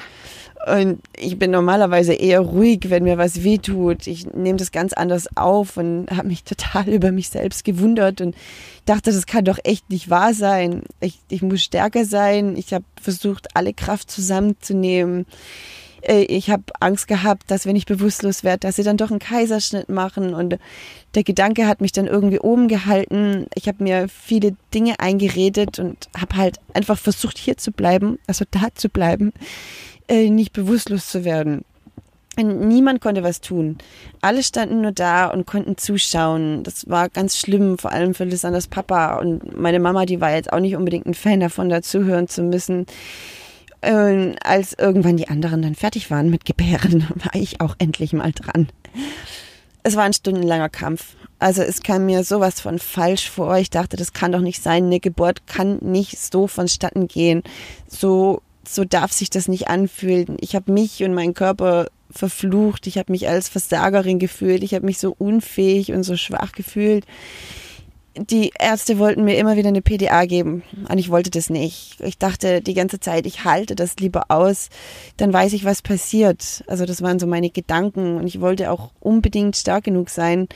Und 0.67 1.01
ich 1.17 1.39
bin 1.39 1.53
normalerweise 1.53 2.13
eher 2.13 2.41
ruhig, 2.41 2.91
wenn 2.91 3.05
mir 3.05 3.19
was 3.19 3.45
wehtut. 3.45 4.09
Ich 4.09 4.27
nehme 4.27 4.59
das 4.59 4.73
ganz 4.73 4.93
anders 4.93 5.29
auf 5.37 5.77
und 5.77 6.09
habe 6.11 6.27
mich 6.27 6.43
total 6.43 6.89
über 6.93 7.13
mich 7.13 7.29
selbst 7.29 7.65
gewundert 7.65 8.21
und 8.21 8.35
dachte, 8.85 9.13
das 9.13 9.27
kann 9.27 9.45
doch 9.45 9.59
echt 9.63 9.89
nicht 9.91 10.11
wahr 10.11 10.35
sein. 10.35 10.83
Ich, 10.99 11.21
ich 11.29 11.43
muss 11.43 11.63
stärker 11.63 12.05
sein. 12.05 12.57
Ich 12.57 12.75
habe 12.75 12.85
versucht, 13.01 13.55
alle 13.55 13.75
Kraft 13.75 14.11
zusammenzunehmen. 14.11 15.27
Äh, 16.03 16.23
ich 16.23 16.51
habe 16.51 16.65
Angst 16.81 17.07
gehabt, 17.07 17.49
dass 17.51 17.65
wenn 17.67 17.77
ich 17.77 17.87
bewusstlos 17.87 18.43
werde, 18.43 18.67
dass 18.67 18.75
sie 18.75 18.83
dann 18.83 18.97
doch 18.97 19.11
einen 19.11 19.21
Kaiserschnitt 19.21 19.89
machen. 19.89 20.35
Und 20.35 20.59
der 21.15 21.23
Gedanke 21.23 21.69
hat 21.69 21.81
mich 21.81 21.93
dann 21.93 22.09
irgendwie 22.09 22.41
oben 22.41 22.67
gehalten. 22.67 23.47
Ich 23.55 23.69
habe 23.69 23.85
mir 23.85 24.09
viele 24.09 24.57
Dinge 24.75 24.99
eingeredet 24.99 25.79
und 25.79 26.09
habe 26.19 26.37
halt 26.37 26.59
einfach 26.75 26.99
versucht, 26.99 27.39
hier 27.39 27.57
zu 27.57 27.71
bleiben, 27.71 28.19
also 28.27 28.45
da 28.51 28.69
zu 28.75 28.89
bleiben, 28.89 29.33
äh, 30.09 30.31
nicht 30.31 30.53
bewusstlos 30.53 31.09
zu 31.09 31.25
werden. 31.25 31.65
Niemand 32.39 33.01
konnte 33.01 33.23
was 33.23 33.41
tun. 33.41 33.79
Alle 34.21 34.43
standen 34.43 34.83
nur 34.83 34.93
da 34.93 35.29
und 35.29 35.47
konnten 35.47 35.79
zuschauen. 35.79 36.65
Das 36.65 36.89
war 36.91 37.09
ganz 37.09 37.39
schlimm, 37.39 37.79
vor 37.79 37.93
allem 37.93 38.13
für 38.13 38.25
Lissanders 38.25 38.67
Papa. 38.67 39.19
Und 39.19 39.59
meine 39.59 39.81
Mama, 39.81 40.05
die 40.05 40.21
war 40.21 40.35
jetzt 40.35 40.53
auch 40.53 40.61
nicht 40.61 40.77
unbedingt 40.77 41.07
ein 41.07 41.15
Fan 41.15 41.41
davon, 41.41 41.71
dazuhören 41.71 42.29
zu 42.29 42.43
müssen. 42.43 42.85
Und 43.81 44.37
als 44.45 44.75
irgendwann 44.75 45.17
die 45.17 45.29
anderen 45.29 45.63
dann 45.63 45.75
fertig 45.75 46.11
waren 46.11 46.29
mit 46.29 46.45
Gebären, 46.45 47.07
war 47.15 47.35
ich 47.35 47.63
auch 47.63 47.75
endlich 47.79 48.13
mal 48.13 48.33
dran. 48.33 48.69
Es 49.83 49.97
war 49.97 50.05
ein 50.05 50.13
stundenlanger 50.13 50.69
Kampf. 50.69 51.15
Also 51.39 51.63
es 51.63 51.83
kam 51.83 52.07
mir 52.07 52.25
sowas 52.25 52.61
von 52.61 52.79
falsch 52.79 53.31
vor. 53.31 53.57
Ich 53.57 53.71
dachte, 53.71 53.97
das 53.97 54.13
kann 54.13 54.33
doch 54.33 54.41
nicht 54.41 54.63
sein. 54.63 54.87
Eine 54.87 55.01
Geburt 55.01 55.47
kann 55.47 55.79
nicht 55.81 56.19
so 56.19 56.49
vonstatten 56.49 57.09
gehen. 57.09 57.43
So 57.87 58.43
so 58.69 58.85
darf 58.85 59.13
sich 59.13 59.31
das 59.31 59.49
nicht 59.49 59.69
anfühlen. 59.69 60.37
Ich 60.41 60.55
habe 60.55 60.73
mich 60.73 61.03
und 61.03 61.15
meinen 61.15 61.35
Körper 61.35 61.89
verflucht. 62.11 62.87
Ich 62.87 62.99
habe 62.99 63.13
mich 63.13 63.29
als 63.29 63.49
Versagerin 63.49 64.19
gefühlt. 64.19 64.63
Ich 64.63 64.75
habe 64.75 64.87
mich 64.87 64.99
so 64.99 65.15
unfähig 65.17 65.93
und 65.93 66.03
so 66.03 66.17
schwach 66.17 66.53
gefühlt. 66.53 67.05
Die 68.19 68.53
Ärzte 68.59 68.99
wollten 68.99 69.25
mir 69.25 69.37
immer 69.37 69.57
wieder 69.57 69.69
eine 69.69 69.83
PDA 69.83 70.25
geben 70.25 70.63
und 70.89 70.97
ich 70.97 71.11
wollte 71.11 71.29
das 71.29 71.51
nicht. 71.51 72.01
Ich 72.01 72.17
dachte 72.17 72.63
die 72.63 72.73
ganze 72.73 72.99
Zeit, 72.99 73.27
ich 73.27 73.45
halte 73.45 73.75
das 73.75 73.97
lieber 73.97 74.31
aus, 74.31 74.71
dann 75.19 75.35
weiß 75.35 75.53
ich, 75.53 75.67
was 75.67 75.83
passiert. 75.83 76.65
Also 76.67 76.87
das 76.87 77.03
waren 77.03 77.19
so 77.19 77.27
meine 77.27 77.51
Gedanken 77.51 78.17
und 78.17 78.27
ich 78.27 78.41
wollte 78.41 78.71
auch 78.71 78.91
unbedingt 79.01 79.55
stark 79.55 79.85
genug 79.85 80.09
sein, 80.09 80.49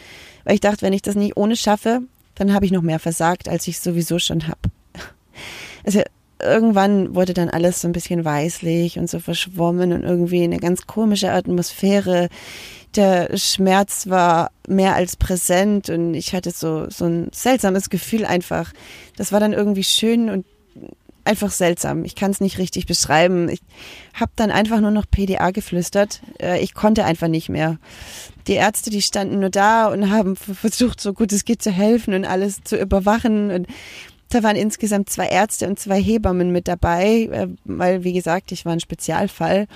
weil 0.45 0.55
ich 0.55 0.61
dachte, 0.61 0.81
wenn 0.81 0.95
ich 0.95 1.03
das 1.03 1.17
nicht 1.17 1.37
ohne 1.37 1.55
schaffe, 1.55 2.01
dann 2.35 2.55
habe 2.55 2.65
ich 2.65 2.73
noch 2.73 2.81
mehr 2.81 2.99
versagt, 2.99 3.47
als 3.47 3.69
ich 3.69 3.79
sowieso 3.79 4.19
schon 4.19 4.49
habe. 4.49 4.71
Also 5.85 6.01
irgendwann 6.43 7.15
wurde 7.15 7.35
dann 7.35 7.51
alles 7.51 7.81
so 7.81 7.89
ein 7.89 7.93
bisschen 7.93 8.25
weißlich 8.25 8.99
und 8.99 9.09
so 9.09 9.21
verschwommen 9.21 9.93
und 9.93 10.03
irgendwie 10.03 10.43
eine 10.43 10.59
ganz 10.59 10.87
komische 10.87 11.33
Atmosphäre. 11.33 12.29
Der 12.97 13.37
Schmerz 13.37 14.09
war 14.09 14.51
mehr 14.67 14.95
als 14.95 15.17
präsent 15.17 15.91
und 15.91 16.15
ich 16.15 16.35
hatte 16.35 16.51
so, 16.51 16.91
so 16.91 17.05
ein 17.05 17.29
seltsames 17.33 17.89
Gefühl 17.91 18.25
einfach. 18.25 18.73
Das 19.17 19.33
war 19.33 19.41
dann 19.41 19.53
irgendwie 19.53 19.85
schön 19.85 20.29
und 20.29 20.45
einfach 21.25 21.51
seltsam. 21.51 22.05
Ich 22.05 22.15
kann 22.15 22.31
es 22.31 22.41
nicht 22.41 22.59
richtig 22.59 22.87
beschreiben. 22.87 23.49
Ich 23.49 23.61
habe 24.15 24.33
dann 24.37 24.51
einfach 24.51 24.81
nur 24.81 24.91
noch 24.91 25.05
PDA 25.09 25.51
geflüstert. 25.51 26.21
Äh, 26.41 26.61
ich 26.61 26.75
konnte 26.75 27.05
einfach 27.05 27.29
nicht 27.29 27.49
mehr. 27.49 27.79
Die 28.47 28.55
Ärzte, 28.55 28.91
die 28.91 29.03
standen 29.03 29.41
nur 29.41 29.51
da 29.51 29.87
und 29.87 30.11
haben 30.11 30.35
versucht, 30.35 31.01
so 31.01 31.13
gut 31.13 31.33
es 31.33 31.45
geht 31.45 31.63
zu 31.63 31.71
helfen 31.71 32.15
und 32.15 32.25
alles 32.25 32.65
zu 32.65 32.77
überwachen. 32.77 33.51
Und 33.51 33.67
da 34.31 34.43
waren 34.43 34.57
insgesamt 34.57 35.11
zwei 35.11 35.27
Ärzte 35.27 35.67
und 35.67 35.79
zwei 35.79 36.01
Hebammen 36.01 36.51
mit 36.51 36.69
dabei, 36.69 37.29
äh, 37.31 37.49
weil, 37.65 38.05
wie 38.05 38.13
gesagt, 38.13 38.53
ich 38.53 38.65
war 38.65 38.73
ein 38.73 38.81
Spezialfall. 38.81 39.67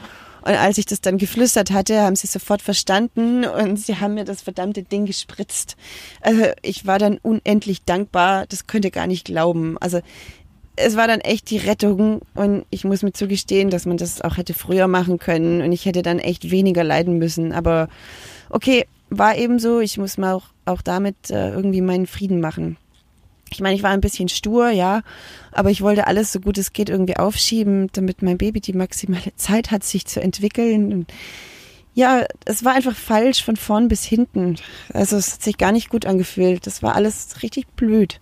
Und 0.42 0.54
als 0.54 0.76
ich 0.76 0.84
das 0.84 1.00
dann 1.00 1.16
geflüstert 1.16 1.70
hatte, 1.70 2.02
haben 2.02 2.16
sie 2.16 2.26
sofort 2.26 2.60
verstanden 2.60 3.46
und 3.46 3.78
sie 3.78 3.96
haben 3.96 4.14
mir 4.14 4.24
das 4.24 4.42
verdammte 4.42 4.82
Ding 4.82 5.06
gespritzt. 5.06 5.76
Also 6.20 6.44
ich 6.60 6.86
war 6.86 6.98
dann 6.98 7.18
unendlich 7.22 7.84
dankbar, 7.84 8.44
das 8.46 8.66
könnt 8.66 8.84
ihr 8.84 8.90
gar 8.90 9.06
nicht 9.06 9.24
glauben. 9.24 9.78
Also 9.78 10.00
es 10.76 10.96
war 10.96 11.06
dann 11.06 11.20
echt 11.20 11.50
die 11.50 11.56
Rettung 11.56 12.20
und 12.34 12.66
ich 12.68 12.84
muss 12.84 13.02
mir 13.02 13.12
zugestehen, 13.12 13.70
dass 13.70 13.86
man 13.86 13.96
das 13.96 14.20
auch 14.20 14.36
hätte 14.36 14.52
früher 14.52 14.86
machen 14.86 15.18
können 15.18 15.62
und 15.62 15.72
ich 15.72 15.86
hätte 15.86 16.02
dann 16.02 16.18
echt 16.18 16.50
weniger 16.50 16.84
leiden 16.84 17.16
müssen. 17.16 17.52
Aber 17.52 17.88
okay, 18.50 18.84
war 19.08 19.36
eben 19.36 19.58
so, 19.58 19.80
ich 19.80 19.96
muss 19.96 20.18
mal 20.18 20.34
auch, 20.34 20.48
auch 20.66 20.82
damit 20.82 21.30
äh, 21.30 21.50
irgendwie 21.50 21.80
meinen 21.80 22.06
Frieden 22.06 22.40
machen. 22.40 22.76
Ich 23.50 23.60
meine, 23.60 23.76
ich 23.76 23.82
war 23.82 23.90
ein 23.90 24.00
bisschen 24.00 24.28
stur, 24.28 24.70
ja, 24.70 25.02
aber 25.52 25.70
ich 25.70 25.82
wollte 25.82 26.06
alles 26.06 26.32
so 26.32 26.40
gut 26.40 26.58
es 26.58 26.72
geht 26.72 26.88
irgendwie 26.88 27.16
aufschieben, 27.16 27.88
damit 27.92 28.22
mein 28.22 28.38
Baby 28.38 28.60
die 28.60 28.72
maximale 28.72 29.32
Zeit 29.36 29.70
hat, 29.70 29.84
sich 29.84 30.06
zu 30.06 30.20
entwickeln. 30.20 30.92
Und 30.92 31.12
ja, 31.94 32.24
es 32.44 32.64
war 32.64 32.74
einfach 32.74 32.96
falsch 32.96 33.44
von 33.44 33.56
vorn 33.56 33.88
bis 33.88 34.04
hinten. 34.04 34.56
Also 34.92 35.16
es 35.16 35.34
hat 35.34 35.42
sich 35.42 35.58
gar 35.58 35.72
nicht 35.72 35.88
gut 35.88 36.06
angefühlt. 36.06 36.66
Das 36.66 36.82
war 36.82 36.94
alles 36.94 37.42
richtig 37.42 37.68
blöd. 37.76 38.20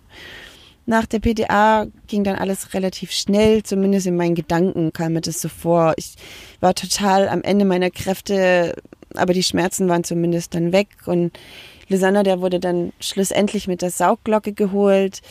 Nach 0.85 1.05
der 1.05 1.19
PDA 1.19 1.87
ging 2.07 2.25
dann 2.25 2.35
alles 2.35 2.73
relativ 2.73 3.11
schnell, 3.11 3.63
zumindest 3.63 4.05
in 4.05 4.17
meinen 4.17 4.35
Gedanken 4.35 4.91
kam 4.91 5.13
mir 5.13 5.21
das 5.21 5.41
so 5.41 5.47
vor. 5.47 5.93
Ich 5.95 6.15
war 6.59 6.75
total 6.75 7.29
am 7.29 7.41
Ende 7.41 7.63
meiner 7.63 7.89
Kräfte, 7.89 8.75
aber 9.15 9.33
die 9.33 9.43
Schmerzen 9.43 9.87
waren 9.87 10.03
zumindest 10.03 10.55
dann 10.55 10.73
weg 10.73 10.89
und 11.05 11.31
Lisanna, 11.87 12.23
der 12.23 12.41
wurde 12.41 12.59
dann 12.59 12.93
schlussendlich 12.99 13.67
mit 13.67 13.81
der 13.81 13.91
Saugglocke 13.91 14.53
geholt. 14.53 15.21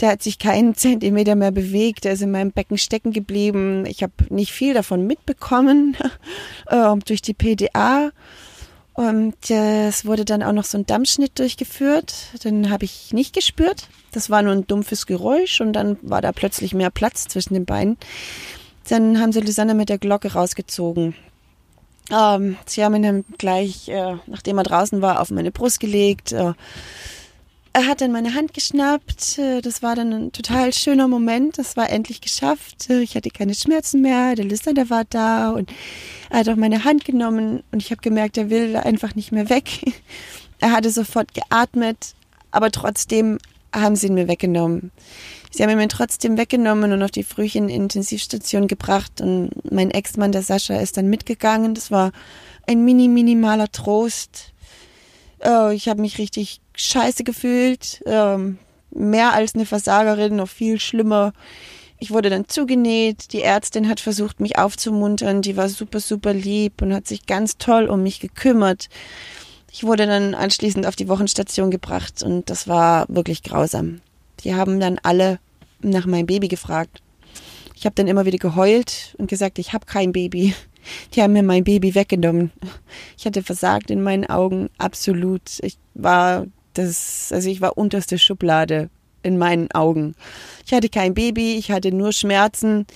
Der 0.00 0.10
hat 0.10 0.22
sich 0.22 0.38
keinen 0.38 0.74
Zentimeter 0.76 1.34
mehr 1.34 1.52
bewegt. 1.52 2.04
Der 2.04 2.12
ist 2.12 2.22
in 2.22 2.30
meinem 2.30 2.52
Becken 2.52 2.78
stecken 2.78 3.12
geblieben. 3.12 3.84
Ich 3.86 4.02
habe 4.02 4.12
nicht 4.28 4.52
viel 4.52 4.74
davon 4.74 5.06
mitbekommen 5.06 5.96
äh, 6.66 6.96
durch 7.04 7.22
die 7.22 7.34
PDA. 7.34 8.10
Und 8.94 9.50
äh, 9.50 9.88
es 9.88 10.04
wurde 10.04 10.24
dann 10.24 10.42
auch 10.42 10.52
noch 10.52 10.64
so 10.64 10.76
ein 10.76 10.86
Dammschnitt 10.86 11.38
durchgeführt. 11.38 12.14
Den 12.44 12.70
habe 12.70 12.84
ich 12.84 13.12
nicht 13.12 13.34
gespürt. 13.34 13.88
Das 14.12 14.28
war 14.28 14.42
nur 14.42 14.52
ein 14.52 14.66
dumpfes 14.66 15.06
Geräusch 15.06 15.60
und 15.60 15.72
dann 15.72 15.96
war 16.02 16.20
da 16.20 16.32
plötzlich 16.32 16.74
mehr 16.74 16.90
Platz 16.90 17.26
zwischen 17.28 17.54
den 17.54 17.64
Beinen. 17.64 17.96
Dann 18.88 19.20
haben 19.20 19.32
sie 19.32 19.40
Lisanne 19.40 19.74
mit 19.74 19.88
der 19.88 19.98
Glocke 19.98 20.32
rausgezogen. 20.32 21.14
Ähm, 22.10 22.56
sie 22.66 22.84
haben 22.84 22.94
ihn 22.96 23.02
dann 23.02 23.24
gleich, 23.38 23.88
äh, 23.88 24.16
nachdem 24.26 24.58
er 24.58 24.64
draußen 24.64 25.00
war, 25.02 25.20
auf 25.20 25.30
meine 25.30 25.50
Brust 25.50 25.80
gelegt. 25.80 26.32
Äh, 26.32 26.54
er 27.72 27.86
hat 27.86 28.00
dann 28.00 28.10
meine 28.10 28.34
Hand 28.34 28.52
geschnappt. 28.52 29.38
Äh, 29.38 29.60
das 29.60 29.82
war 29.82 29.94
dann 29.94 30.12
ein 30.12 30.32
total 30.32 30.72
schöner 30.72 31.06
Moment. 31.06 31.56
Das 31.58 31.76
war 31.76 31.88
endlich 31.88 32.20
geschafft. 32.20 32.90
Äh, 32.90 33.02
ich 33.02 33.14
hatte 33.14 33.30
keine 33.30 33.54
Schmerzen 33.54 34.02
mehr. 34.02 34.34
Der 34.34 34.44
Lister, 34.44 34.74
der 34.74 34.90
war 34.90 35.04
da 35.04 35.50
und 35.50 35.72
er 36.30 36.40
hat 36.40 36.48
auch 36.48 36.56
meine 36.56 36.84
Hand 36.84 37.04
genommen 37.04 37.62
und 37.70 37.82
ich 37.82 37.90
habe 37.92 38.00
gemerkt, 38.02 38.36
er 38.38 38.50
will 38.50 38.76
einfach 38.76 39.14
nicht 39.14 39.32
mehr 39.32 39.48
weg. 39.48 39.64
Er 40.62 40.72
hatte 40.72 40.90
sofort 40.90 41.32
geatmet, 41.32 42.14
aber 42.50 42.70
trotzdem 42.70 43.38
haben 43.74 43.96
sie 43.96 44.08
ihn 44.08 44.14
mir 44.14 44.28
weggenommen. 44.28 44.90
Sie 45.50 45.62
haben 45.62 45.70
ihn 45.70 45.78
mir 45.78 45.88
trotzdem 45.88 46.38
weggenommen 46.38 46.92
und 46.92 47.02
auf 47.02 47.10
die 47.10 47.24
Frühchen-Intensivstation 47.24 48.68
gebracht 48.68 49.20
und 49.20 49.50
mein 49.70 49.90
Ex-Mann, 49.90 50.32
der 50.32 50.42
Sascha, 50.42 50.76
ist 50.76 50.96
dann 50.96 51.08
mitgegangen. 51.08 51.74
Das 51.74 51.90
war 51.90 52.12
ein 52.68 52.84
mini, 52.84 53.08
minimaler 53.08 53.70
Trost. 53.70 54.52
Äh, 55.42 55.74
ich 55.74 55.88
habe 55.88 56.00
mich 56.00 56.18
richtig 56.18 56.60
scheiße 56.76 57.24
gefühlt. 57.24 58.02
Ähm, 58.06 58.58
mehr 58.90 59.32
als 59.32 59.54
eine 59.54 59.66
Versagerin, 59.66 60.36
noch 60.36 60.48
viel 60.48 60.78
schlimmer. 60.78 61.32
Ich 61.98 62.12
wurde 62.12 62.30
dann 62.30 62.48
zugenäht. 62.48 63.32
Die 63.32 63.42
Ärztin 63.42 63.88
hat 63.88 64.00
versucht, 64.00 64.40
mich 64.40 64.56
aufzumuntern. 64.56 65.42
Die 65.42 65.56
war 65.56 65.68
super, 65.68 66.00
super 66.00 66.32
lieb 66.32 66.80
und 66.80 66.94
hat 66.94 67.08
sich 67.08 67.26
ganz 67.26 67.58
toll 67.58 67.86
um 67.86 68.02
mich 68.02 68.20
gekümmert. 68.20 68.88
Ich 69.72 69.84
wurde 69.84 70.06
dann 70.06 70.34
anschließend 70.34 70.86
auf 70.86 70.96
die 70.96 71.08
Wochenstation 71.08 71.70
gebracht 71.70 72.22
und 72.22 72.50
das 72.50 72.66
war 72.66 73.06
wirklich 73.08 73.42
grausam. 73.42 74.00
Die 74.44 74.54
haben 74.54 74.80
dann 74.80 74.98
alle 75.02 75.38
nach 75.80 76.06
meinem 76.06 76.26
Baby 76.26 76.48
gefragt. 76.48 77.02
Ich 77.74 77.86
habe 77.86 77.94
dann 77.94 78.08
immer 78.08 78.26
wieder 78.26 78.38
geheult 78.38 79.14
und 79.18 79.28
gesagt, 79.28 79.58
ich 79.58 79.72
habe 79.72 79.86
kein 79.86 80.12
Baby. 80.12 80.54
Die 81.14 81.22
haben 81.22 81.32
mir 81.32 81.42
mein 81.42 81.64
Baby 81.64 81.94
weggenommen. 81.94 82.50
Ich 83.18 83.26
hatte 83.26 83.42
versagt 83.42 83.90
in 83.90 84.02
meinen 84.02 84.26
Augen, 84.26 84.70
absolut. 84.78 85.42
Ich 85.60 85.76
war 85.94 86.46
das, 86.74 87.30
also 87.32 87.48
ich 87.48 87.60
war 87.60 87.76
unterste 87.76 88.18
Schublade 88.18 88.90
in 89.22 89.38
meinen 89.38 89.70
Augen. 89.72 90.14
Ich 90.64 90.72
hatte 90.72 90.88
kein 90.88 91.14
Baby, 91.14 91.56
ich 91.56 91.70
hatte 91.70 91.92
nur 91.92 92.12
Schmerzen 92.12 92.86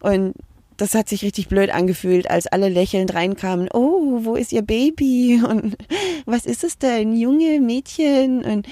und 0.00 0.34
das 0.76 0.94
hat 0.94 1.10
sich 1.10 1.22
richtig 1.22 1.48
blöd 1.48 1.70
angefühlt, 1.70 2.30
als 2.30 2.46
alle 2.46 2.70
lächelnd 2.70 3.12
reinkamen. 3.12 3.68
Oh, 3.72 4.24
wo 4.24 4.34
ist 4.34 4.52
ihr 4.52 4.62
Baby? 4.62 5.42
Und 5.46 5.76
was 6.24 6.46
ist 6.46 6.64
es 6.64 6.78
denn? 6.78 7.14
Junge 7.14 7.60
Mädchen? 7.60 8.42
Und 8.42 8.66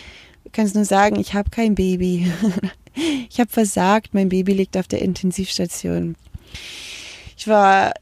kannst 0.52 0.74
nur 0.74 0.84
sagen, 0.84 1.18
ich 1.18 1.34
habe 1.34 1.50
kein 1.50 1.74
Baby. 1.74 2.30
Ich 3.30 3.38
habe 3.38 3.48
versagt, 3.48 4.12
mein 4.12 4.28
Baby 4.28 4.54
liegt 4.54 4.76
auf 4.76 4.88
der 4.88 5.02
Intensivstation. 5.02 6.16
Ich 7.36 7.46
war 7.46 7.92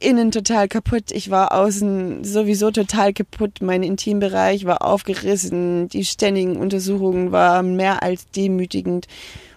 innen 0.00 0.30
total 0.30 0.68
kaputt, 0.68 1.10
ich 1.10 1.30
war 1.30 1.52
außen 1.52 2.24
sowieso 2.24 2.70
total 2.70 3.12
kaputt, 3.12 3.58
mein 3.60 3.82
Intimbereich 3.82 4.64
war 4.64 4.82
aufgerissen, 4.82 5.88
die 5.88 6.04
ständigen 6.04 6.56
Untersuchungen 6.56 7.32
waren 7.32 7.76
mehr 7.76 8.02
als 8.02 8.26
demütigend. 8.30 9.06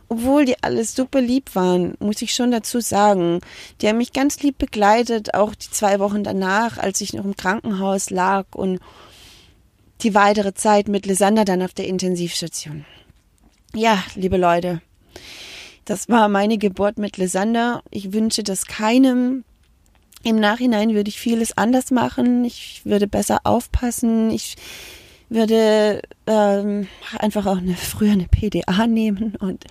Obwohl 0.09 0.45
die 0.45 0.61
alles 0.63 0.95
super 0.95 1.19
lieb 1.19 1.53
waren, 1.53 1.95
muss 1.99 2.21
ich 2.21 2.33
schon 2.33 2.51
dazu 2.51 2.79
sagen. 2.79 3.41
Die 3.81 3.89
haben 3.89 3.97
mich 3.97 4.13
ganz 4.13 4.41
lieb 4.41 4.57
begleitet, 4.57 5.33
auch 5.33 5.53
die 5.53 5.69
zwei 5.69 5.99
Wochen 5.99 6.23
danach, 6.23 6.77
als 6.77 7.01
ich 7.01 7.13
noch 7.13 7.25
im 7.25 7.35
Krankenhaus 7.35 8.09
lag 8.09 8.45
und 8.53 8.79
die 10.01 10.13
weitere 10.13 10.53
Zeit 10.53 10.87
mit 10.87 11.05
Lysander 11.05 11.45
dann 11.45 11.61
auf 11.61 11.73
der 11.73 11.87
Intensivstation. 11.87 12.85
Ja, 13.73 14.03
liebe 14.15 14.37
Leute, 14.37 14.81
das 15.85 16.09
war 16.09 16.29
meine 16.29 16.57
Geburt 16.57 16.97
mit 16.97 17.17
Lysander. 17.17 17.81
Ich 17.91 18.13
wünsche 18.13 18.43
das 18.43 18.65
keinem. 18.65 19.43
Im 20.23 20.39
Nachhinein 20.39 20.93
würde 20.93 21.09
ich 21.09 21.19
vieles 21.19 21.57
anders 21.57 21.91
machen. 21.91 22.43
Ich 22.43 22.81
würde 22.83 23.07
besser 23.07 23.41
aufpassen. 23.43 24.31
Ich 24.31 24.55
würde 25.29 26.01
ähm, 26.25 26.87
einfach 27.17 27.45
auch 27.45 27.57
eine, 27.57 27.75
früher 27.75 28.13
eine 28.13 28.27
PDA 28.27 28.87
nehmen 28.87 29.35
und 29.35 29.65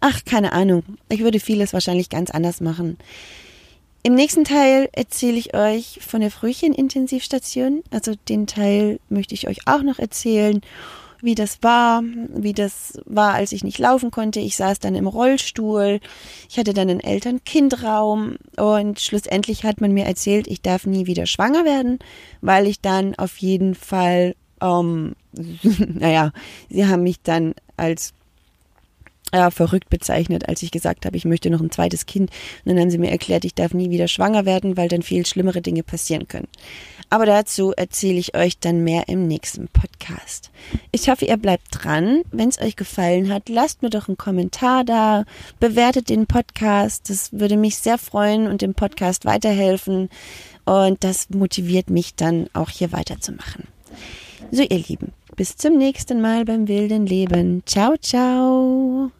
ach, 0.00 0.24
keine 0.24 0.52
Ahnung. 0.52 0.82
Ich 1.08 1.20
würde 1.20 1.40
vieles 1.40 1.72
wahrscheinlich 1.72 2.08
ganz 2.08 2.30
anders 2.30 2.60
machen. 2.60 2.98
Im 4.06 4.16
nächsten 4.16 4.44
Teil 4.44 4.90
erzähle 4.92 5.38
ich 5.38 5.54
euch 5.54 5.98
von 6.06 6.20
der 6.20 6.30
Frühchen-Intensivstation. 6.30 7.82
Also 7.90 8.12
den 8.28 8.46
Teil 8.46 9.00
möchte 9.08 9.32
ich 9.32 9.48
euch 9.48 9.66
auch 9.66 9.82
noch 9.82 9.98
erzählen, 9.98 10.60
wie 11.22 11.34
das 11.34 11.62
war, 11.62 12.02
wie 12.28 12.52
das 12.52 13.00
war, 13.06 13.32
als 13.32 13.52
ich 13.52 13.64
nicht 13.64 13.78
laufen 13.78 14.10
konnte. 14.10 14.40
Ich 14.40 14.56
saß 14.56 14.78
dann 14.78 14.94
im 14.94 15.06
Rollstuhl. 15.06 16.00
Ich 16.50 16.58
hatte 16.58 16.74
dann 16.74 16.90
einen 16.90 17.00
Eltern-Kind-Raum 17.00 18.36
und 18.58 19.00
schlussendlich 19.00 19.64
hat 19.64 19.80
man 19.80 19.92
mir 19.92 20.04
erzählt, 20.04 20.48
ich 20.48 20.60
darf 20.60 20.84
nie 20.84 21.06
wieder 21.06 21.24
schwanger 21.24 21.64
werden, 21.64 21.98
weil 22.42 22.66
ich 22.66 22.82
dann 22.82 23.14
auf 23.14 23.38
jeden 23.38 23.74
Fall, 23.74 24.36
ähm, 24.60 25.16
naja, 25.78 26.32
sie 26.68 26.86
haben 26.86 27.04
mich 27.04 27.22
dann 27.22 27.54
als 27.78 28.12
ja, 29.32 29.50
verrückt 29.50 29.90
bezeichnet, 29.90 30.48
als 30.48 30.62
ich 30.62 30.70
gesagt 30.70 31.06
habe, 31.06 31.16
ich 31.16 31.24
möchte 31.24 31.50
noch 31.50 31.60
ein 31.60 31.70
zweites 31.70 32.06
Kind. 32.06 32.30
Und 32.64 32.70
dann 32.70 32.78
haben 32.78 32.90
sie 32.90 32.98
mir 32.98 33.10
erklärt, 33.10 33.44
ich 33.44 33.54
darf 33.54 33.74
nie 33.74 33.90
wieder 33.90 34.08
schwanger 34.08 34.44
werden, 34.44 34.76
weil 34.76 34.88
dann 34.88 35.02
viel 35.02 35.26
schlimmere 35.26 35.60
Dinge 35.60 35.82
passieren 35.82 36.28
können. 36.28 36.48
Aber 37.10 37.26
dazu 37.26 37.72
erzähle 37.72 38.18
ich 38.18 38.36
euch 38.36 38.58
dann 38.58 38.84
mehr 38.84 39.08
im 39.08 39.26
nächsten 39.26 39.68
Podcast. 39.68 40.50
Ich 40.92 41.08
hoffe, 41.08 41.24
ihr 41.24 41.36
bleibt 41.36 41.66
dran. 41.70 42.22
Wenn 42.32 42.48
es 42.48 42.60
euch 42.60 42.76
gefallen 42.76 43.32
hat, 43.32 43.48
lasst 43.48 43.82
mir 43.82 43.90
doch 43.90 44.08
einen 44.08 44.16
Kommentar 44.16 44.84
da, 44.84 45.24
bewertet 45.60 46.08
den 46.08 46.26
Podcast. 46.26 47.10
Das 47.10 47.32
würde 47.32 47.56
mich 47.56 47.76
sehr 47.76 47.98
freuen 47.98 48.46
und 48.46 48.62
dem 48.62 48.74
Podcast 48.74 49.24
weiterhelfen. 49.24 50.08
Und 50.64 51.04
das 51.04 51.30
motiviert 51.30 51.90
mich 51.90 52.14
dann 52.14 52.48
auch 52.52 52.70
hier 52.70 52.92
weiterzumachen. 52.92 53.64
So, 54.50 54.62
ihr 54.62 54.78
Lieben, 54.78 55.12
bis 55.36 55.56
zum 55.56 55.76
nächsten 55.76 56.20
Mal 56.20 56.44
beim 56.44 56.68
wilden 56.68 57.06
Leben. 57.06 57.62
Ciao, 57.66 57.96
ciao. 57.96 59.10